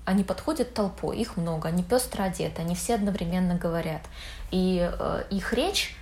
[0.05, 4.03] они подходят толпой, их много, они пестро одеты, они все одновременно говорят.
[4.51, 5.97] И э, их речь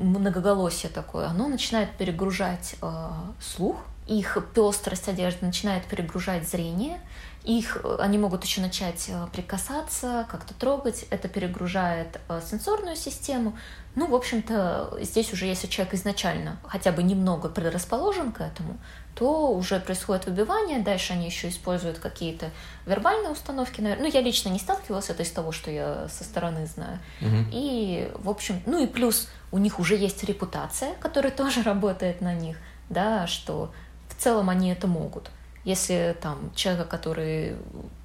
[0.00, 3.76] многоголосие такое, оно начинает перегружать э, слух
[4.10, 6.98] их пестрость одежды начинает перегружать зрение,
[7.44, 13.56] их, э, они могут еще начать э, прикасаться, как-то трогать, это перегружает э, сенсорную систему.
[13.94, 18.78] Ну, в общем-то, здесь уже если человек изначально хотя бы немного предрасположен к этому,
[19.14, 22.50] то уже происходит выбивание, дальше они еще используют какие-то
[22.86, 23.80] вербальные установки.
[23.80, 26.98] Ну, я лично не сталкивалась, это из того, что я со стороны знаю.
[27.20, 27.48] Мгм.
[27.52, 32.34] И, в общем, ну и плюс у них уже есть репутация, которая тоже работает на
[32.34, 32.56] них,
[32.88, 33.72] да, что
[34.08, 35.30] в целом они это могут.
[35.64, 37.56] Если там человека, который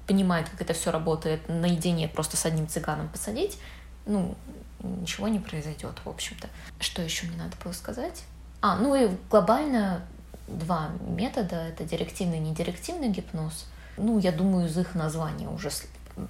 [0.06, 3.58] понимает, как это все работает, наедине просто с одним цыганом посадить,
[4.04, 4.36] ну,
[4.82, 6.48] ничего не произойдет, в общем-то.
[6.80, 8.24] Что еще мне надо было сказать?
[8.60, 10.02] А, ну и глобально
[10.48, 11.56] два метода.
[11.56, 13.66] Это директивный и недирективный гипноз.
[13.96, 15.70] Ну, я думаю, из их названия уже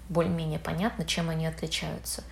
[0.08, 2.22] более-менее понятно, чем они отличаются.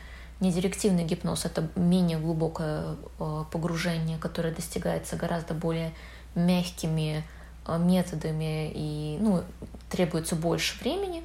[0.45, 5.95] Недирективный гипноз— это менее глубокое э, погружение, которое достигается гораздо более
[6.35, 7.25] мягкими
[7.67, 9.43] э, методами и ну,
[9.91, 11.25] требуется больше времени.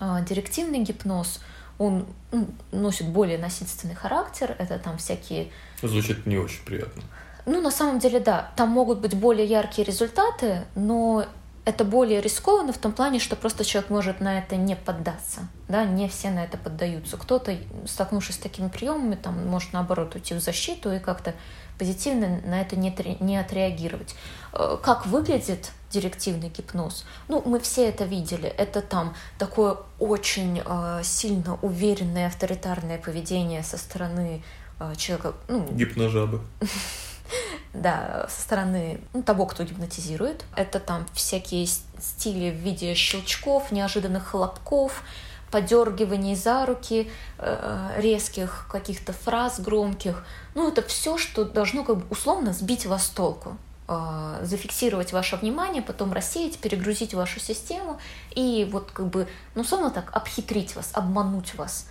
[0.00, 1.40] А Директивный гипноз,
[1.78, 5.48] он ну, носит более насильственный характер, это там всякие
[5.80, 7.02] Звучит не очень приятно.
[7.46, 11.24] ну, на самом деле, да, там могут быть более яркие результаты, но
[11.64, 15.84] это более рискованно в том плане, что просто человек может на это не поддаться, да,
[15.84, 17.16] не все на это поддаются.
[17.16, 21.34] Кто-то, столкнувшись с такими приемами, там, может, наоборот, уйти в защиту и как-то
[21.78, 24.14] позитивно на это не, не отреагировать.
[24.52, 27.04] Э, Как выглядит директивный гипноз?
[27.28, 28.48] Ну, мы все это видели.
[28.48, 34.42] Это там такое очень э, сильно уверенное авторитарное поведение со стороны
[34.78, 36.40] э, человека, ну, Гипножабы.
[37.74, 40.44] да, со стороны ну, того, кто гипнотизирует.
[40.56, 45.02] Это там всякие стили в виде щелчков, неожиданных хлопков,
[45.50, 50.24] подергиваний за руки, э, резких каких-то фраз громких.
[50.54, 53.56] Ну, это все, что должно как бы условно сбить вас с толку
[53.88, 57.98] э, зафиксировать ваше внимание, потом рассеять, перегрузить вашу систему
[58.30, 61.86] и вот как бы, ну, условно так, обхитрить вас, обмануть вас,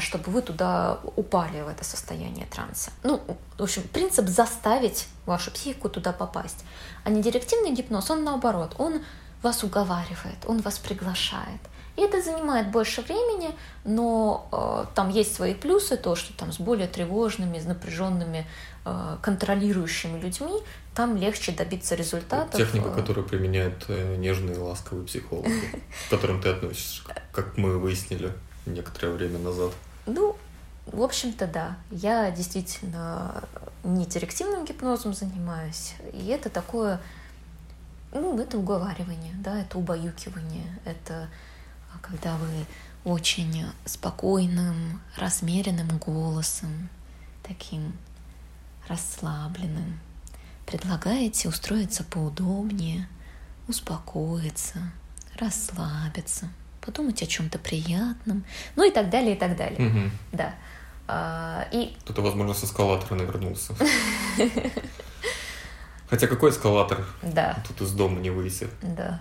[0.00, 2.90] чтобы вы туда упали в это состояние транса.
[3.04, 3.20] Ну,
[3.58, 6.64] в общем, принцип заставить вашу психику туда попасть.
[7.04, 9.02] А не директивный гипноз, он наоборот, он
[9.42, 11.60] вас уговаривает, он вас приглашает.
[11.96, 13.50] И это занимает больше времени,
[13.84, 18.46] но э, там есть свои плюсы, то, что там с более тревожными, с напряженными,
[18.84, 20.52] э, контролирующими людьми,
[20.94, 22.54] там легче добиться результатов.
[22.54, 25.50] Техника, э, которую применяют э, нежные и ласковые психологи,
[26.06, 28.32] к которым ты относишься, как мы выяснили
[28.68, 29.72] некоторое время назад.
[30.06, 30.36] Ну,
[30.86, 31.76] в общем-то, да.
[31.90, 33.44] Я действительно
[33.84, 35.94] не директивным гипнозом занимаюсь.
[36.12, 37.00] И это такое,
[38.12, 40.78] ну, это уговаривание, да, это убаюкивание.
[40.84, 41.28] Это
[41.92, 42.66] а, когда вы
[43.04, 46.88] очень спокойным, размеренным голосом,
[47.42, 47.94] таким
[48.88, 50.00] расслабленным,
[50.66, 53.08] предлагаете устроиться поудобнее,
[53.68, 54.78] успокоиться,
[55.38, 56.48] расслабиться,
[56.88, 59.78] подумать о чем-то приятном, ну и так далее, и так далее.
[59.78, 60.10] Мгм.
[60.32, 60.54] Да.
[61.06, 63.74] А, И Кто-то, возможно, с эскалатора навернулся.
[66.08, 67.04] Хотя какой эскалатор?
[67.22, 68.68] да, Тут из дома не выйти.
[68.82, 69.20] да.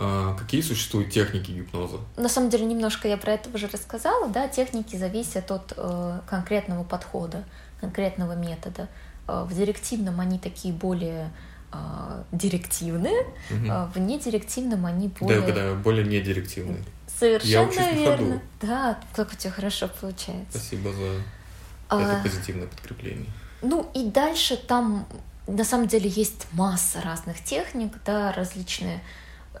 [0.00, 1.96] А какие существуют техники гипноза?
[2.16, 6.84] На самом деле немножко я про это уже рассказала, да, техники зависят от э, конкретного
[6.84, 7.42] подхода,
[7.80, 8.86] конкретного метода.
[9.26, 11.32] Э, в директивном они такие более
[11.72, 13.68] э, директивные, Мгм.
[13.72, 15.42] а в недирективном они Да, более...
[15.42, 16.84] когда более недирективные.
[17.18, 18.16] Совершенно учусь на верно.
[18.16, 18.40] ходу.
[18.60, 20.58] Да, как у тебя хорошо получается.
[20.58, 21.22] Спасибо за
[21.88, 23.30] А, это позитивное подкрепление.
[23.62, 25.06] Ну и дальше там
[25.46, 29.02] на самом деле есть масса разных техник, да, различные.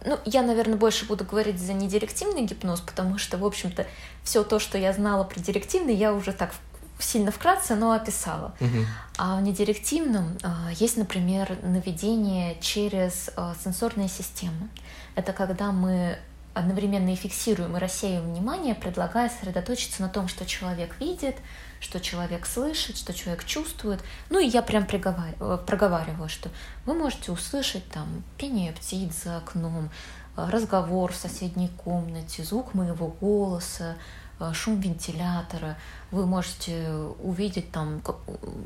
[0.04, 3.86] Ну, я, наверное, больше буду говорить за недирективный гипноз, потому что, в общем-то,
[4.22, 6.52] все то, что я знала про директивный, я уже так
[7.00, 8.54] сильно вкратце, но описала.
[8.60, 8.86] Мгм.
[9.16, 14.68] А в недирективном а, есть, например, наведение через а, сенсорные системы.
[15.14, 16.18] Это когда мы
[16.58, 21.36] одновременно и фиксируем, и рассеиваем внимание, предлагая сосредоточиться на том, что человек видит,
[21.80, 24.02] что человек слышит, что человек чувствует.
[24.30, 26.50] Ну и я прям э, проговариваю, что
[26.84, 29.90] вы можете услышать там пение птиц за окном,
[30.36, 33.96] э, разговор в соседней комнате, звук моего голоса,
[34.40, 35.76] э, шум вентилятора.
[36.10, 36.90] Вы можете
[37.20, 38.02] увидеть там,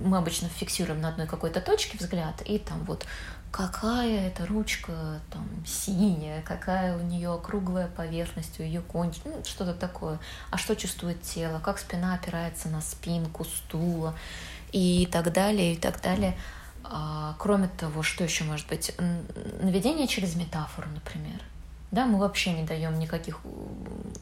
[0.04, 3.06] мы обычно фиксируем на одной какой-то точке взгляд, и там вот
[3.52, 9.74] какая эта ручка там синяя, какая у нее круглая поверхность, у ее кончик, ну, что-то
[9.74, 10.18] такое.
[10.50, 14.14] А что чувствует тело, как спина опирается на спинку стула
[14.72, 16.36] и так далее, и так далее.
[16.84, 18.92] А, кроме того, что еще может быть?
[19.60, 21.40] Наведение через метафору, например.
[21.92, 23.38] да, мы вообще не даем никаких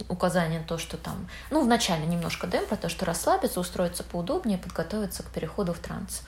[0.09, 4.59] указаний на то, что там, ну, вначале немножко даем про то, что расслабиться, устроиться поудобнее,
[4.59, 6.23] подготовиться к переходу в транс.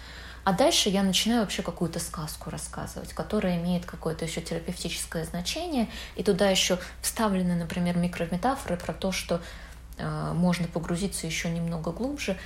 [0.44, 6.22] А дальше я начинаю вообще какую-то сказку рассказывать, которая имеет какое-то еще терапевтическое значение, и
[6.22, 9.40] туда еще вставлены, например, микрометафоры про то, что
[9.98, 12.36] э, можно погрузиться еще немного глубже.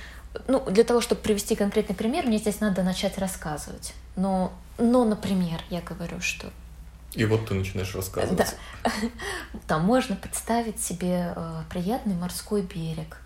[0.47, 3.93] Ну, для того, чтобы привести конкретный пример, мне здесь надо начать рассказывать.
[4.15, 6.51] Но, но например, я говорю, что
[7.13, 8.37] и вот ты начинаешь рассказывать.
[8.83, 8.91] Да.
[9.67, 13.17] Там можно представить себе э, приятный морской берег,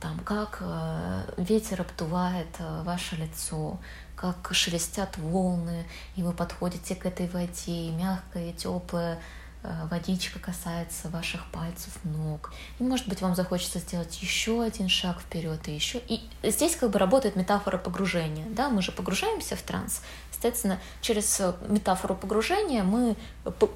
[0.00, 3.78] там как э, ветер обдувает э, ваше лицо,
[4.20, 9.18] как шелестят волны, и вы подходите к этой воде, и мягкая, теплая
[9.64, 12.52] Э, водичка касается ваших пальцев, ног.
[12.78, 15.98] И, может быть, вам захочется сделать еще один шаг вперед и еще.
[16.06, 18.46] И здесь как бы работает метафора погружения.
[18.50, 18.68] Да?
[18.68, 20.02] Мы же погружаемся в транс.
[20.30, 23.16] Соответственно, через э, метафору погружения мы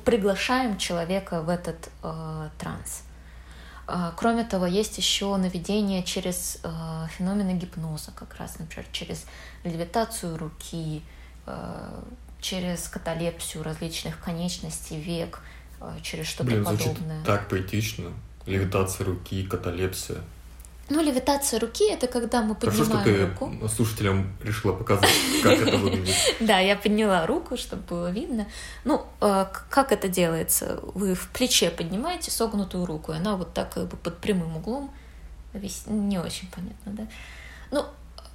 [0.04, 3.02] приглашаем человека в этот э, транс.
[3.88, 9.26] Э, кроме того, есть еще наведение через э, феномены гипноза, как раз, например, через
[9.64, 11.02] левитацию руки,
[11.46, 12.02] э,
[12.40, 15.40] через каталепсию различных конечностей, век,
[15.80, 17.24] а, через что-то Блин, подобное.
[17.24, 18.12] так поэтично.
[18.46, 20.18] Левитация руки, каталепсия.
[20.92, 23.68] Ну, левитация руки это когда мы поднимаем Хорошо, что ты руку.
[23.68, 25.08] слушателям решила показать,
[25.42, 26.14] как это выглядит.
[26.40, 28.46] Да, я подняла руку, чтобы было видно.
[28.84, 30.80] Ну, а, как это делается?
[30.94, 34.90] Вы в плече поднимаете согнутую руку, и она вот так как бы под прямым углом.
[35.86, 37.06] Не очень понятно, да?
[37.70, 37.86] Ну,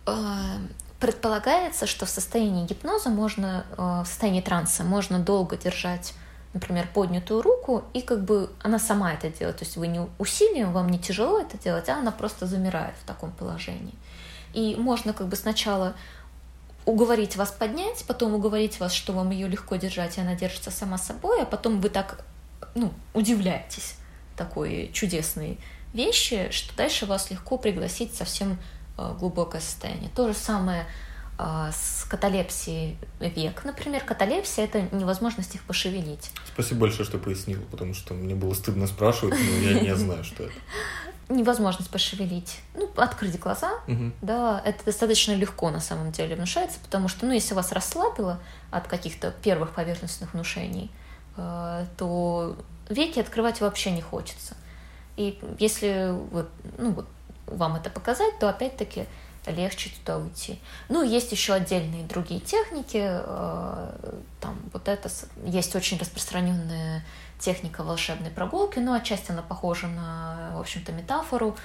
[0.07, 0.57] а,
[0.99, 6.15] предполагается, что в состоянии гипноза можно, в состоянии транса можно долго держать
[6.57, 9.57] например, поднятую руку, и как бы она сама это делает.
[9.57, 13.05] То есть вы не усилием, вам не тяжело это делать, а она просто замирает в
[13.05, 13.93] таком положении.
[14.53, 15.93] И можно как бы сначала
[16.85, 20.97] уговорить вас поднять, потом уговорить вас, что вам ее легко держать, и она держится сама
[20.97, 22.23] собой, а потом вы так
[22.73, 23.95] ну, удивляетесь
[24.35, 25.59] такой чудесной
[25.93, 28.57] вещи, что дальше вас легко пригласить совсем
[28.97, 30.09] э, глубокое состояние.
[30.15, 30.85] То же самое
[31.37, 34.03] с каталепсией век, например.
[34.03, 36.31] Каталепсия— это невозможность их пошевелить.
[36.47, 40.43] Спасибо большое, что пояснил, потому что мне было стыдно спрашивать, но я не знаю, что
[40.43, 40.53] это.
[41.29, 42.59] Невозможность пошевелить.
[42.73, 44.11] Ну, открыть глаза, угу.
[44.21, 48.39] да, это достаточно легко на самом деле внушается, потому что, ну, если вас расслабило
[48.71, 50.89] от каких-то первых поверхностных внушений,
[51.35, 52.55] э, то
[52.89, 54.55] веки открывать вообще не хочется.
[55.17, 57.07] И если вот, ну, вот
[57.45, 59.05] вам это показать, то опять-таки
[59.51, 60.59] легче туда уйти.
[60.89, 63.01] Ну, есть еще отдельные другие техники.
[63.03, 65.09] Э, там вот это
[65.43, 67.03] есть очень распространенная
[67.39, 71.55] техника волшебной прогулки, но отчасти она похожа на, в общем-то, метафору.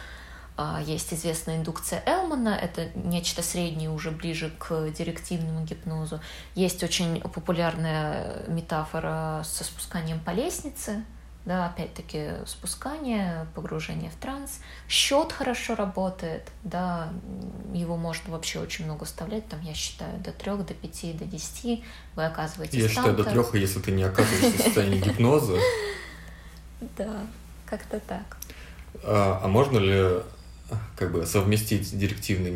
[0.56, 6.20] А, есть известная индукция Элмана, это нечто среднее уже ближе к директивному гипнозу.
[6.54, 11.04] Есть очень популярная метафора со спусканием по лестнице,
[11.44, 14.60] да, опять-таки спускание, погружение в транс.
[14.88, 17.12] Счет хорошо работает, да,
[17.72, 21.82] его можно вообще очень много вставлять, там, я считаю, до трех, до пяти, до десяти,
[22.14, 25.58] вы оказываетесь Я считаю, до трех, если ты не оказываешься в состоянии гипноза.
[26.96, 27.26] Да,
[27.66, 28.36] как-то так.
[29.02, 30.22] А, а можно ли
[30.96, 32.50] как бы совместить директивный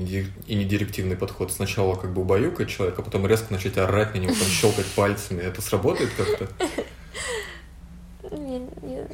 [0.46, 1.52] и недирективный подход.
[1.52, 5.42] Сначала как бы убаюкать человека, а потом резко начать орать на него, там щелкать пальцами.
[5.42, 6.48] Это сработает как-то?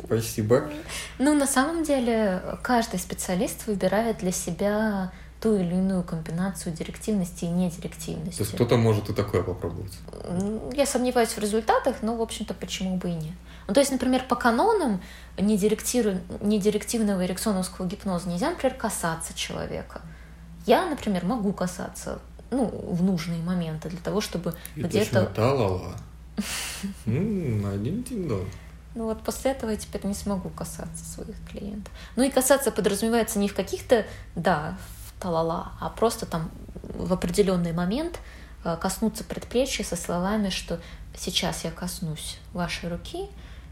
[0.05, 0.71] Спасибо.
[1.19, 7.49] Ну, на самом деле, каждый специалист выбирает для себя ту или иную комбинацию директивности и
[7.49, 8.39] недирективности.
[8.39, 9.93] То есть кто-то может и такое попробовать?
[10.73, 13.35] Я сомневаюсь в результатах, но, в общем-то, почему бы и нет.
[13.67, 15.01] Ну, то есть, например, по канонам
[15.39, 20.03] недирективного эриксоновского гипноза нельзя, например, касаться человека.
[20.67, 22.21] Я, например, могу касаться
[22.53, 25.33] ну, в нужные моменты для того, чтобы где-то...
[27.07, 28.29] Один день
[28.95, 31.93] ну вот после этого я теперь не смогу касаться своих клиентов.
[32.17, 34.77] Ну и касаться подразумевается не в каких-то, да,
[35.07, 36.51] в талала, а просто там
[36.83, 38.19] в определенный момент
[38.65, 40.81] э, коснуться предплечья со словами, что
[41.17, 43.29] сейчас я коснусь вашей руки,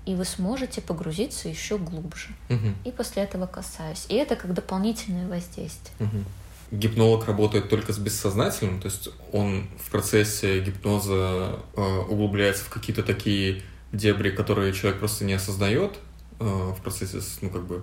[0.06, 2.28] и вы сможете погрузиться еще глубже.
[2.48, 2.68] Угу.
[2.84, 4.06] И после этого касаюсь.
[4.08, 5.94] И это как дополнительное воздействие.
[6.00, 6.24] Угу.
[6.72, 13.02] Гипнолог работает только с бессознательным, то есть он в процессе гипноза э, углубляется в какие-то
[13.02, 13.62] такие
[13.92, 15.98] дебри, которые человек просто не осознает
[16.38, 17.82] э, в процессе, ну, как бы,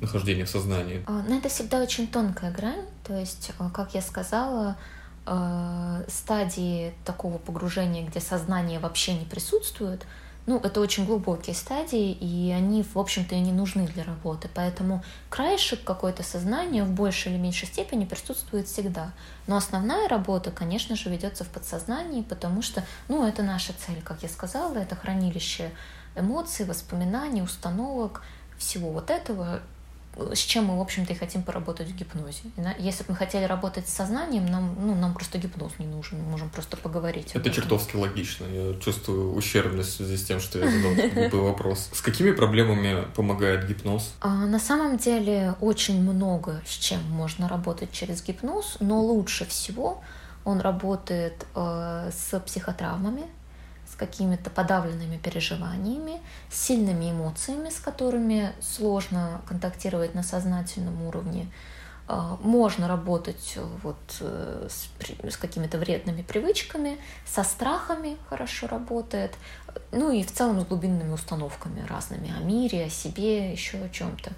[0.00, 1.02] нахождения в сознании.
[1.06, 2.84] А, но это всегда очень тонкая грань.
[3.04, 4.76] То есть, э, как я сказала,
[5.26, 10.06] э, стадии такого погружения, где сознание вообще не присутствует,
[10.46, 14.48] ну, это очень глубокие стадии, и они, в общем-то, и не нужны для работы.
[14.54, 19.12] Поэтому краешек какое-то сознания в большей или меньшей степени присутствует всегда.
[19.46, 24.22] Но основная работа, конечно же, ведется в подсознании, потому что, ну, это наша цель, как
[24.22, 25.70] я сказала, это хранилище
[26.14, 28.22] эмоций, воспоминаний, установок,
[28.58, 29.60] всего вот этого,
[30.32, 32.42] с чем мы, в общем-то, и хотим поработать в гипнозе.
[32.78, 36.30] Если бы мы хотели работать с сознанием, нам, ну, нам просто гипноз не нужен, мы
[36.30, 37.32] можем просто поговорить.
[37.34, 38.46] Это чертовски логично.
[38.46, 40.94] Я чувствую ущербность в связи с тем, что я задал
[41.24, 41.90] такой вопрос.
[41.92, 44.14] С какими проблемами помогает гипноз?
[44.20, 50.02] А, на самом деле очень много с чем можно работать через гипноз, но лучше всего
[50.44, 53.24] он работает э, с психотравмами,
[53.94, 56.20] с какими-то подавленными переживаниями,
[56.50, 61.46] с сильными эмоциями, с которыми сложно контактировать на сознательном уровне.
[62.08, 64.88] А, можно работать э, вот э, с,
[65.32, 69.32] с какими-то вредными привычками, со страхами хорошо работает,
[69.92, 74.32] ну и в целом с глубинными установками разными о мире, о себе, еще о чем-то.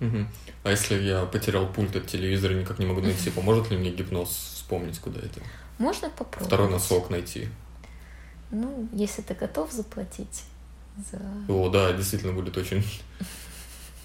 [0.00, 0.26] Угу.
[0.64, 4.28] А если я потерял пульт от телевизора, никак не могу найти, поможет ли мне гипноз
[4.28, 5.40] вспомнить, куда это?
[5.78, 6.46] Можно попробовать.
[6.46, 7.48] Второй носок найти.
[8.50, 10.44] Ну, если ты готов заплатить
[11.10, 11.20] за...
[11.52, 12.84] О, да, действительно будет очень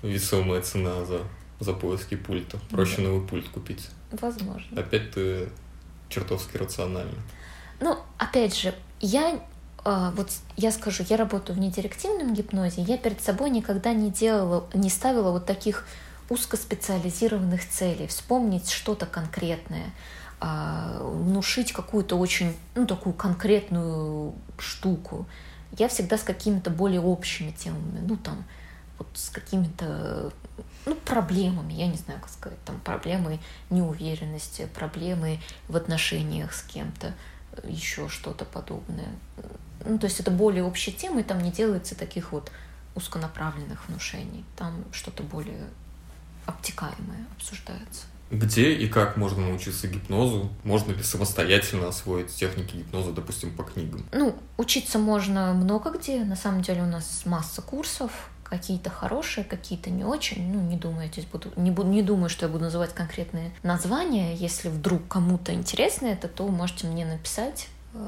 [0.02, 1.22] весомая цена за,
[1.60, 2.60] за поиски пульта.
[2.70, 3.04] Проще да.
[3.04, 3.88] новый пульт купить.
[4.12, 4.80] Возможно.
[4.80, 5.50] Опять ты
[6.10, 7.16] чертовски рационально.
[7.80, 9.42] Ну, опять же, я
[9.86, 14.66] а, вот я скажу, я работаю в недирективном гипнозе, я перед собой никогда не делала,
[14.74, 15.86] не ставила вот таких
[16.30, 19.94] узкоспециализированных целей, вспомнить что-то конкретное.
[20.46, 25.26] А, внушить какую-то очень, ну, такую конкретную штуку.
[25.78, 28.44] Я всегда с какими-то более общими темами, ну, там,
[28.98, 30.34] вот с какими-то,
[30.86, 33.40] ну, проблемами, я не знаю, как сказать, там, проблемы
[33.70, 35.40] неуверенности, проблемы
[35.70, 37.14] в отношениях с кем-то,
[37.64, 39.14] еще что-то подобное.
[39.86, 42.52] Ну, то есть это более общие темы, и там не делается таких вот
[42.96, 44.44] узконаправленных внушений.
[44.58, 45.70] Там что-то более
[46.46, 48.08] обтекаемое обсуждается.
[48.34, 50.50] Где и как можно научиться гипнозу?
[50.64, 54.04] Можно ли самостоятельно освоить техники гипноза, допустим, по книгам?
[54.12, 56.24] Ну, учиться можно много где.
[56.24, 58.12] На самом деле у нас масса курсов,
[58.44, 60.52] какие-то хорошие, какие-то не очень.
[60.52, 64.34] Ну, не думаю, здесь буду, не, буду, не думаю, что я буду называть конкретные названия.
[64.36, 68.08] Если вдруг кому-то интересно это, то можете мне написать э,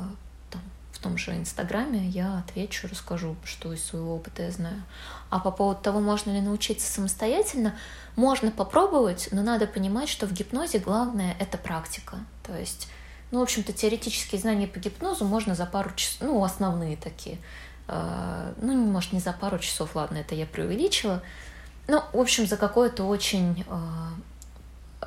[0.95, 4.81] в том же Инстаграме, я отвечу, расскажу, что из своего опыта я знаю.
[5.29, 7.75] А по поводу того, можно ли научиться самостоятельно,
[8.15, 12.17] можно попробовать, но надо понимать, что в гипнозе главное— это практика.
[12.43, 12.87] То есть,
[13.31, 17.39] ну, в общем-то, теоретические знания по гипнозу можно за пару часов, ну, основные такие.
[17.87, 21.21] А, ну, может, не за пару часов, ладно, это я преувеличила.
[21.87, 24.11] Ну, в общем, за какое-то очень а,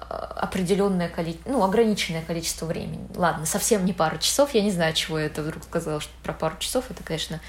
[0.08, 3.06] определенное количество, ну, ограниченное количество времени.
[3.14, 6.32] Ладно, совсем не пару часов, я не знаю, чего я это вдруг сказала, что про
[6.32, 7.40] пару часов, это, конечно,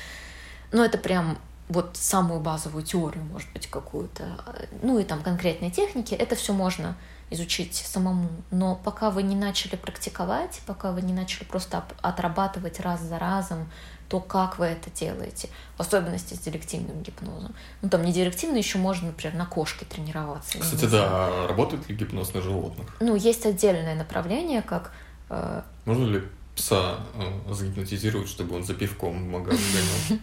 [0.72, 1.38] ну, это прям
[1.70, 4.44] вот самую базовую теорию, может быть, какую-то,
[4.82, 6.96] ну и там конкретные техники, это все можно
[7.30, 8.30] изучить самому.
[8.50, 13.70] Но пока вы не начали практиковать, пока вы не начали просто отрабатывать раз за разом
[14.10, 17.54] то, как вы это делаете, в особенности с директивным гипнозом.
[17.84, 20.58] Ну, там не директивно, еще можно, например, на кошке тренироваться.
[20.60, 22.88] Кстати, да, работает ли гипноз на животных?
[23.00, 24.92] Ну, есть отдельное направление, как...
[25.30, 25.62] Э...
[25.86, 26.24] Можно ли
[26.56, 29.62] пса э, загипнотизировать, чтобы он за пивком магазин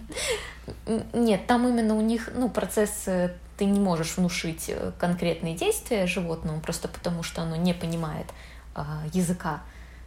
[0.86, 1.04] гонял?
[1.12, 6.08] Нет, там именно у них, ну, процесс э, ты не можешь внушить э, конкретные действия
[6.08, 8.26] животному, просто потому что оно не понимает
[8.74, 9.60] а, языка,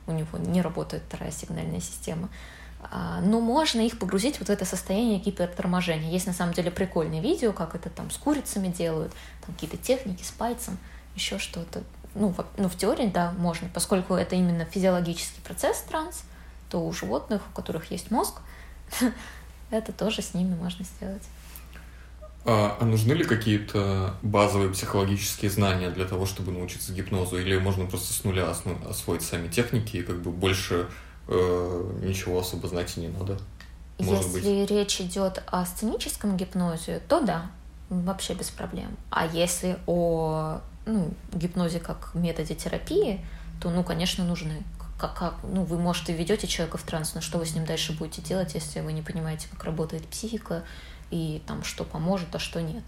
[0.05, 2.27] у него не работает вторая сигнальная система.
[2.27, 2.58] А,
[3.21, 6.09] но можно их погрузить вот в это состояние гиперторможения.
[6.09, 9.11] Есть на самом деле прикольные видео, как это там с курицами делают,
[9.45, 10.77] там какие-то техники с пальцем,
[11.15, 11.83] еще что-то
[12.15, 16.23] ну, ну, в теории, да, можно, поскольку это именно физиологический процесс транс,
[16.69, 18.41] то у животных, у которых есть мозг,
[19.69, 21.23] это тоже с ними можно сделать.
[22.45, 27.37] А, а нужны ли какие-то базовые психологические знания для того, чтобы научиться гипнозу?
[27.37, 30.87] Или можно просто с нуля освоить сами техники и как бы больше
[31.29, 33.37] э, ничего особо знать и не надо?
[33.99, 34.71] Может если быть.
[34.71, 37.51] речь идет о сценическом гипнозе, то да,
[37.89, 38.95] вообще без проблем.
[39.09, 43.25] А если о ну, гипнозе как методе терапии,
[43.61, 44.63] то, ну, конечно, нужны.
[44.97, 47.65] Как, как, ну, вы, может, и ведете человека в транс, но что вы с ним
[47.65, 50.63] дальше будете делать, если вы не понимаете, как работает психика
[51.09, 52.85] и там, что поможет, а что нет.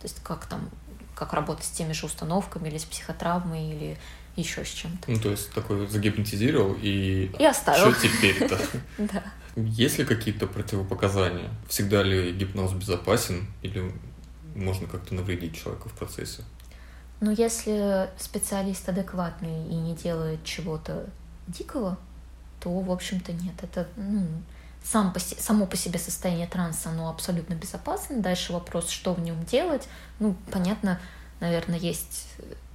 [0.00, 0.68] То есть как там,
[1.14, 3.98] как работать с теми же установками или с психотравмой или
[4.36, 5.10] еще с чем-то.
[5.10, 7.30] Ну, то есть такой загипнотизировал и...
[7.38, 7.92] И оставил.
[7.92, 8.58] Что теперь-то?
[8.98, 9.22] Да.
[9.56, 11.48] Есть ли какие-то противопоказания?
[11.68, 13.92] Всегда ли гипноз безопасен или
[14.56, 16.42] можно как-то навредить человеку в процессе?
[17.20, 21.06] Но если специалист адекватный и не делает чего-то
[21.46, 21.98] дикого,
[22.60, 23.54] то, в общем-то, нет.
[23.62, 24.26] Это ну,
[24.82, 28.20] сам по, само по себе состояние транса, оно абсолютно безопасно.
[28.20, 29.88] Дальше вопрос, что в нем делать.
[30.18, 31.00] Ну, понятно,
[31.40, 32.28] наверное, есть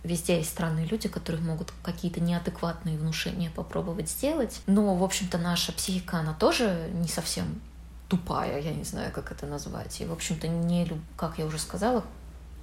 [0.04, 4.62] везде есть странные люди, которые могут какие-то неадекватные внушения попробовать сделать.
[4.68, 7.62] Но, в общем-то, наша психика, она тоже не совсем
[8.08, 10.02] тупая, я не знаю, как это назвать.
[10.02, 12.04] И, в общем-то, не, как я уже сказала,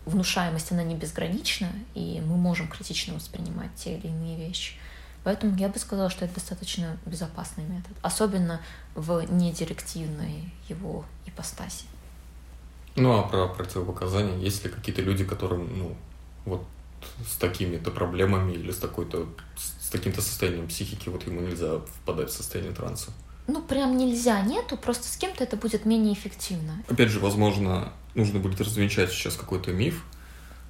[0.07, 4.75] внушаемость, она не безгранична, и мы можем критично воспринимать те или иные вещи.
[5.25, 8.61] Поэтому я бы сказала, что это достаточно безопасный метод, особенно
[8.95, 11.85] в недирективной его ипостаси.
[12.95, 15.97] Ну а про противопоказания, есть ли какие-то люди, которым, ну,
[16.45, 16.65] вот
[17.27, 22.33] с такими-то проблемами или с такой-то с таким-то состоянием психики, вот ему нельзя впадать в
[22.33, 23.13] состояние транса?
[23.47, 26.83] Ну, прям нельзя, нету, просто с кем-то это будет менее эффективно.
[26.89, 30.05] Опять же, возможно, нужно будет развенчать сейчас какой-то миф.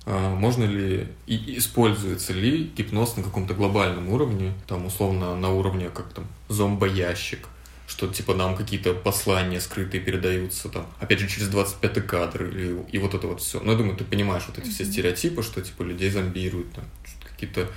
[0.05, 5.89] А, можно ли и используется ли гипноз на каком-то глобальном уровне, там, условно, на уровне
[5.89, 7.49] как там зомбоящик,
[7.87, 12.99] что типа нам какие-то послания скрытые передаются, там, опять же, через 25-й кадр, и, и
[12.99, 13.61] вот это вот все.
[13.61, 14.71] Ну, я думаю, ты понимаешь вот эти mm-hmm.
[14.71, 16.85] все стереотипы, что типа людей зомбируют, там,
[17.31, 17.69] какие-то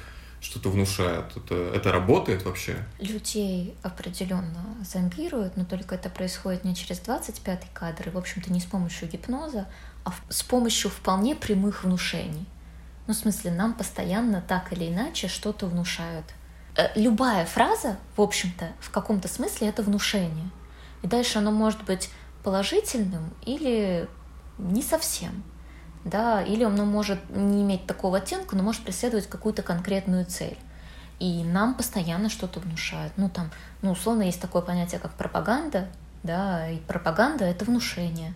[0.42, 1.36] что-то внушают.
[1.36, 2.78] Это, это работает вообще?
[3.00, 8.60] Людей определенно зомбируют, но только это происходит не через 25-й кадр, и, в общем-то, не
[8.60, 9.68] с помощью гипноза,
[10.06, 12.46] а с помощью вполне прямых внушений.
[13.08, 16.26] Ну, в смысле, нам постоянно так или иначе что-то внушают.
[16.80, 20.50] Э, любая фраза, в общем-то, в каком-то смысле это внушение.
[21.02, 22.10] И дальше оно может быть
[22.44, 24.08] положительным или
[24.58, 25.44] не совсем
[26.04, 30.58] да, или оно может не иметь такого оттенка, но может преследовать какую-то конкретную цель.
[31.20, 33.14] И нам постоянно что-то внушают.
[33.18, 33.52] Ну, там,
[33.82, 35.90] ну, условно, есть такое понятие, как пропаганда,
[36.24, 38.34] да, и пропаганда— это внушение.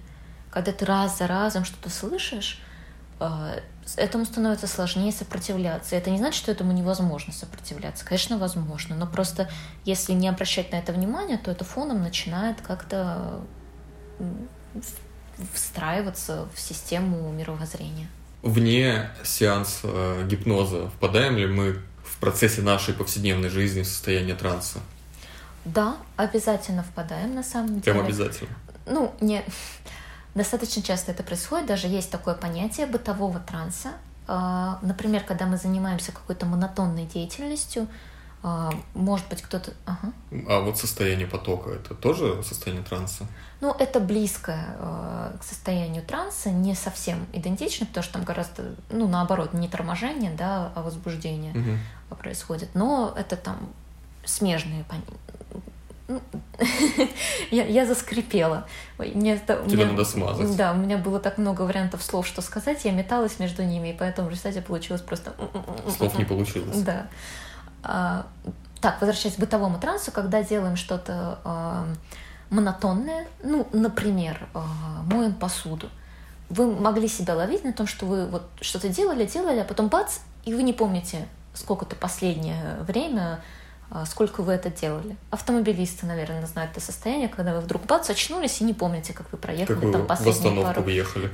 [0.51, 2.61] Когда ты раз за разом что-то слышишь,
[3.97, 5.95] этому становится сложнее сопротивляться.
[5.95, 8.05] Это не значит, что этому невозможно сопротивляться.
[8.05, 9.49] Конечно, возможно, но просто
[9.85, 13.41] если не обращать на это внимание, то это фоном начинает как-то
[15.53, 18.07] встраиваться в систему мировоззрения.
[18.41, 24.79] Вне сеанса э, гипноза впадаем ли мы в процессе нашей повседневной жизни в состояние транса?
[25.65, 27.81] Да, обязательно впадаем на самом деле.
[27.81, 28.55] Прям обязательно?
[28.85, 29.43] Ну, не...
[30.35, 33.89] Достаточно часто это происходит, даже есть такое понятие бытового транса.
[34.27, 37.87] А, например, когда мы занимаемся какой-то монотонной деятельностью,
[38.45, 39.73] а, может быть, кто-то...
[39.85, 40.11] Ага.
[40.49, 43.25] А вот состояние потока— это тоже состояние транса?
[43.61, 49.07] Ну, это близко э, к состоянию транса, не совсем идентично, потому что там гораздо, ну,
[49.07, 52.17] наоборот, не торможение, да, а возбуждение угу.
[52.17, 52.69] происходит.
[52.73, 53.57] Но это там
[54.25, 55.61] смежные ну,
[57.51, 58.67] я, я заскрипела.
[58.97, 60.55] Мне, Тебе меня, надо смазать.
[60.55, 63.93] Да, у меня было так много вариантов слов, что сказать, я металась между ними, и
[63.93, 65.33] поэтому в результате получилось просто...
[65.97, 66.81] Слов не получилось.
[66.81, 67.07] Да.
[67.83, 68.25] А,
[68.81, 71.87] так, возвращаясь к бытовому трансу, когда делаем что-то а,
[72.49, 74.65] монотонное, ну, например, а,
[75.05, 75.89] моем посуду,
[76.49, 80.19] вы могли себя ловить на том, что вы вот что-то делали, делали, а потом бац,
[80.45, 83.41] и вы не помните, сколько-то последнее время,
[84.05, 85.15] сколько вы это делали.
[85.29, 89.37] Автомобилисты, наверное, знают это состояние, когда вы вдруг бац, очнулись и не помните, как вы
[89.37, 90.81] проехали как там последние пару...
[90.81, 91.31] выехали.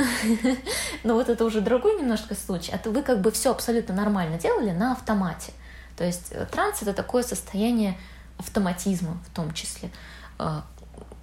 [1.03, 2.73] Но вот это уже другой немножко случай.
[2.73, 5.53] А вы как бы все абсолютно нормально делали на автомате.
[5.95, 7.97] То есть э, транс— это такое состояние
[8.37, 9.89] автоматизма в том числе.
[10.37, 10.65] А,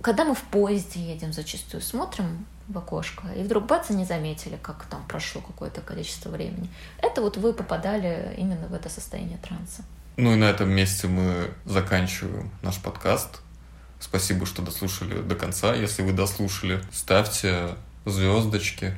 [0.01, 4.59] когда мы в поезде едем, зачастую смотрим в окошко, и вдруг бац, и не заметили,
[4.61, 6.69] как там прошло какое-то количество времени.
[6.99, 9.83] Это вот вы попадали именно в это состояние транса.
[10.17, 13.41] Ну и на этом месте мы заканчиваем наш подкаст.
[14.01, 15.75] Спасибо, что дослушали до конца.
[15.75, 18.95] Если вы дослушали, ставьте звездочки,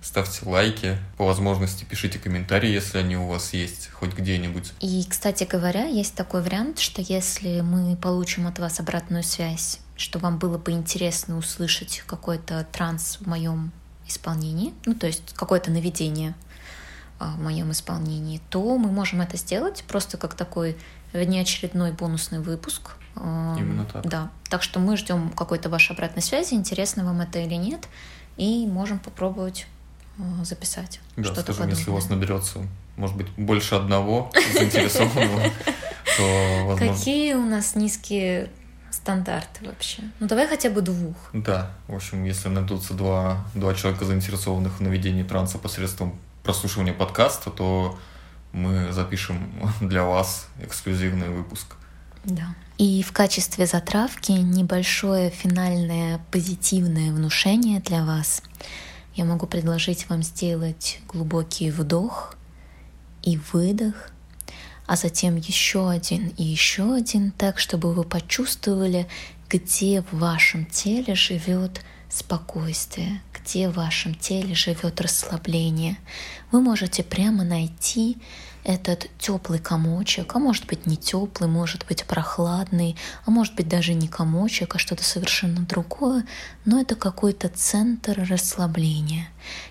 [0.00, 4.72] Ставьте лайки, по возможности пишите комментарии, если они у вас есть хоть где-нибудь.
[4.80, 10.20] И, кстати говоря, есть такой вариант, что если мы получим от вас обратную связь, что
[10.20, 13.72] вам было бы интересно услышать какой-то транс в моем
[14.06, 16.34] исполнении, ну то есть какое-то наведение
[17.18, 20.76] в моем исполнении, то мы можем это сделать просто как такой
[21.12, 22.92] внеочередной бонусный выпуск.
[23.16, 24.06] А, Именно так.
[24.06, 24.30] Да.
[24.48, 27.88] Так что мы ждем какой-то вашей обратной связи, интересно вам это или нет,
[28.36, 29.66] и можем попробовать
[30.18, 31.00] Э, записать.
[31.16, 31.76] Да, что-то скажем, подобное.
[31.76, 32.58] если у вас наберется,
[32.96, 35.50] может быть, больше одного заинтересованного,
[36.16, 36.94] то возможно...
[36.94, 38.50] Какие у нас низкие
[38.90, 40.02] стандарты вообще?
[40.18, 41.14] Ну, давай хотя бы двух.
[41.32, 46.18] Да, в общем, если найдутся два, два человека, заинтересованных в наведении транса посредством
[46.48, 47.98] прослушивания подкаста, то
[48.52, 51.76] мы запишем для вас эксклюзивный выпуск.
[52.24, 52.54] Да.
[52.78, 58.42] И в качестве затравки небольшое финальное позитивное внушение для вас—
[59.18, 62.36] я могу предложить вам сделать глубокий вдох
[63.24, 64.12] и выдох,
[64.86, 69.08] а затем еще один и еще один, так, чтобы вы почувствовали,
[69.48, 75.96] где в вашем теле живет спокойствие, где в вашем теле живет расслабление.
[76.52, 78.18] Вы можете прямо найти
[78.62, 83.94] этот теплый комочек, а может быть не теплый, может быть прохладный, а может быть даже
[83.94, 86.26] не комочек, а что-то совершенно другое,
[86.66, 89.28] но это какой-то центр расслабления.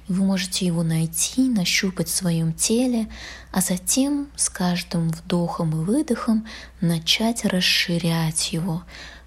[0.07, 3.07] И вы можете его найти, нащупать в своем теле,
[3.51, 6.47] а затем с каждым вдохом и выдохом
[6.81, 8.81] начать расширять его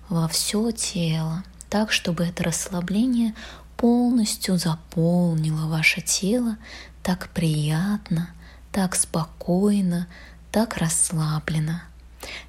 [0.08, 3.32] во все тело, так, чтобы это расслабление
[3.80, 6.58] полностью заполнило ваше тело
[7.02, 8.28] так приятно,
[8.72, 10.06] так спокойно,
[10.52, 11.82] так расслабленно.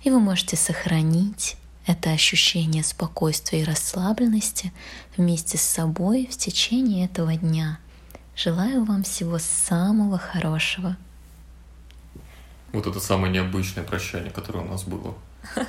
[0.03, 1.55] И вы можете сохранить
[1.85, 4.73] это ощущение спокойствия и расслабленности
[5.15, 7.79] вместе с собой в течение этого дня.
[8.35, 10.97] Желаю вам всего самого хорошего.
[12.73, 15.15] Вот это самое необычное прощание, которое у нас было.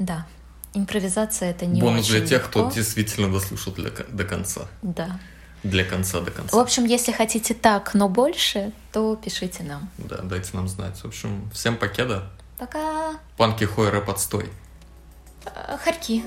[0.00, 0.28] Да,
[0.74, 2.66] импровизация это не Бонус очень для тех, легко.
[2.66, 4.62] кто действительно дослушал для, до конца.
[4.82, 5.18] Да.
[5.62, 6.56] Для конца до конца.
[6.56, 9.90] В общем, если хотите так, но больше, то пишите нам.
[9.98, 10.96] Да, дайте нам знать.
[10.98, 12.30] В общем, всем покеда.
[12.58, 13.18] Пока.
[13.36, 14.48] Панки хой рэп отстой.
[15.46, 16.22] Э, Харьки.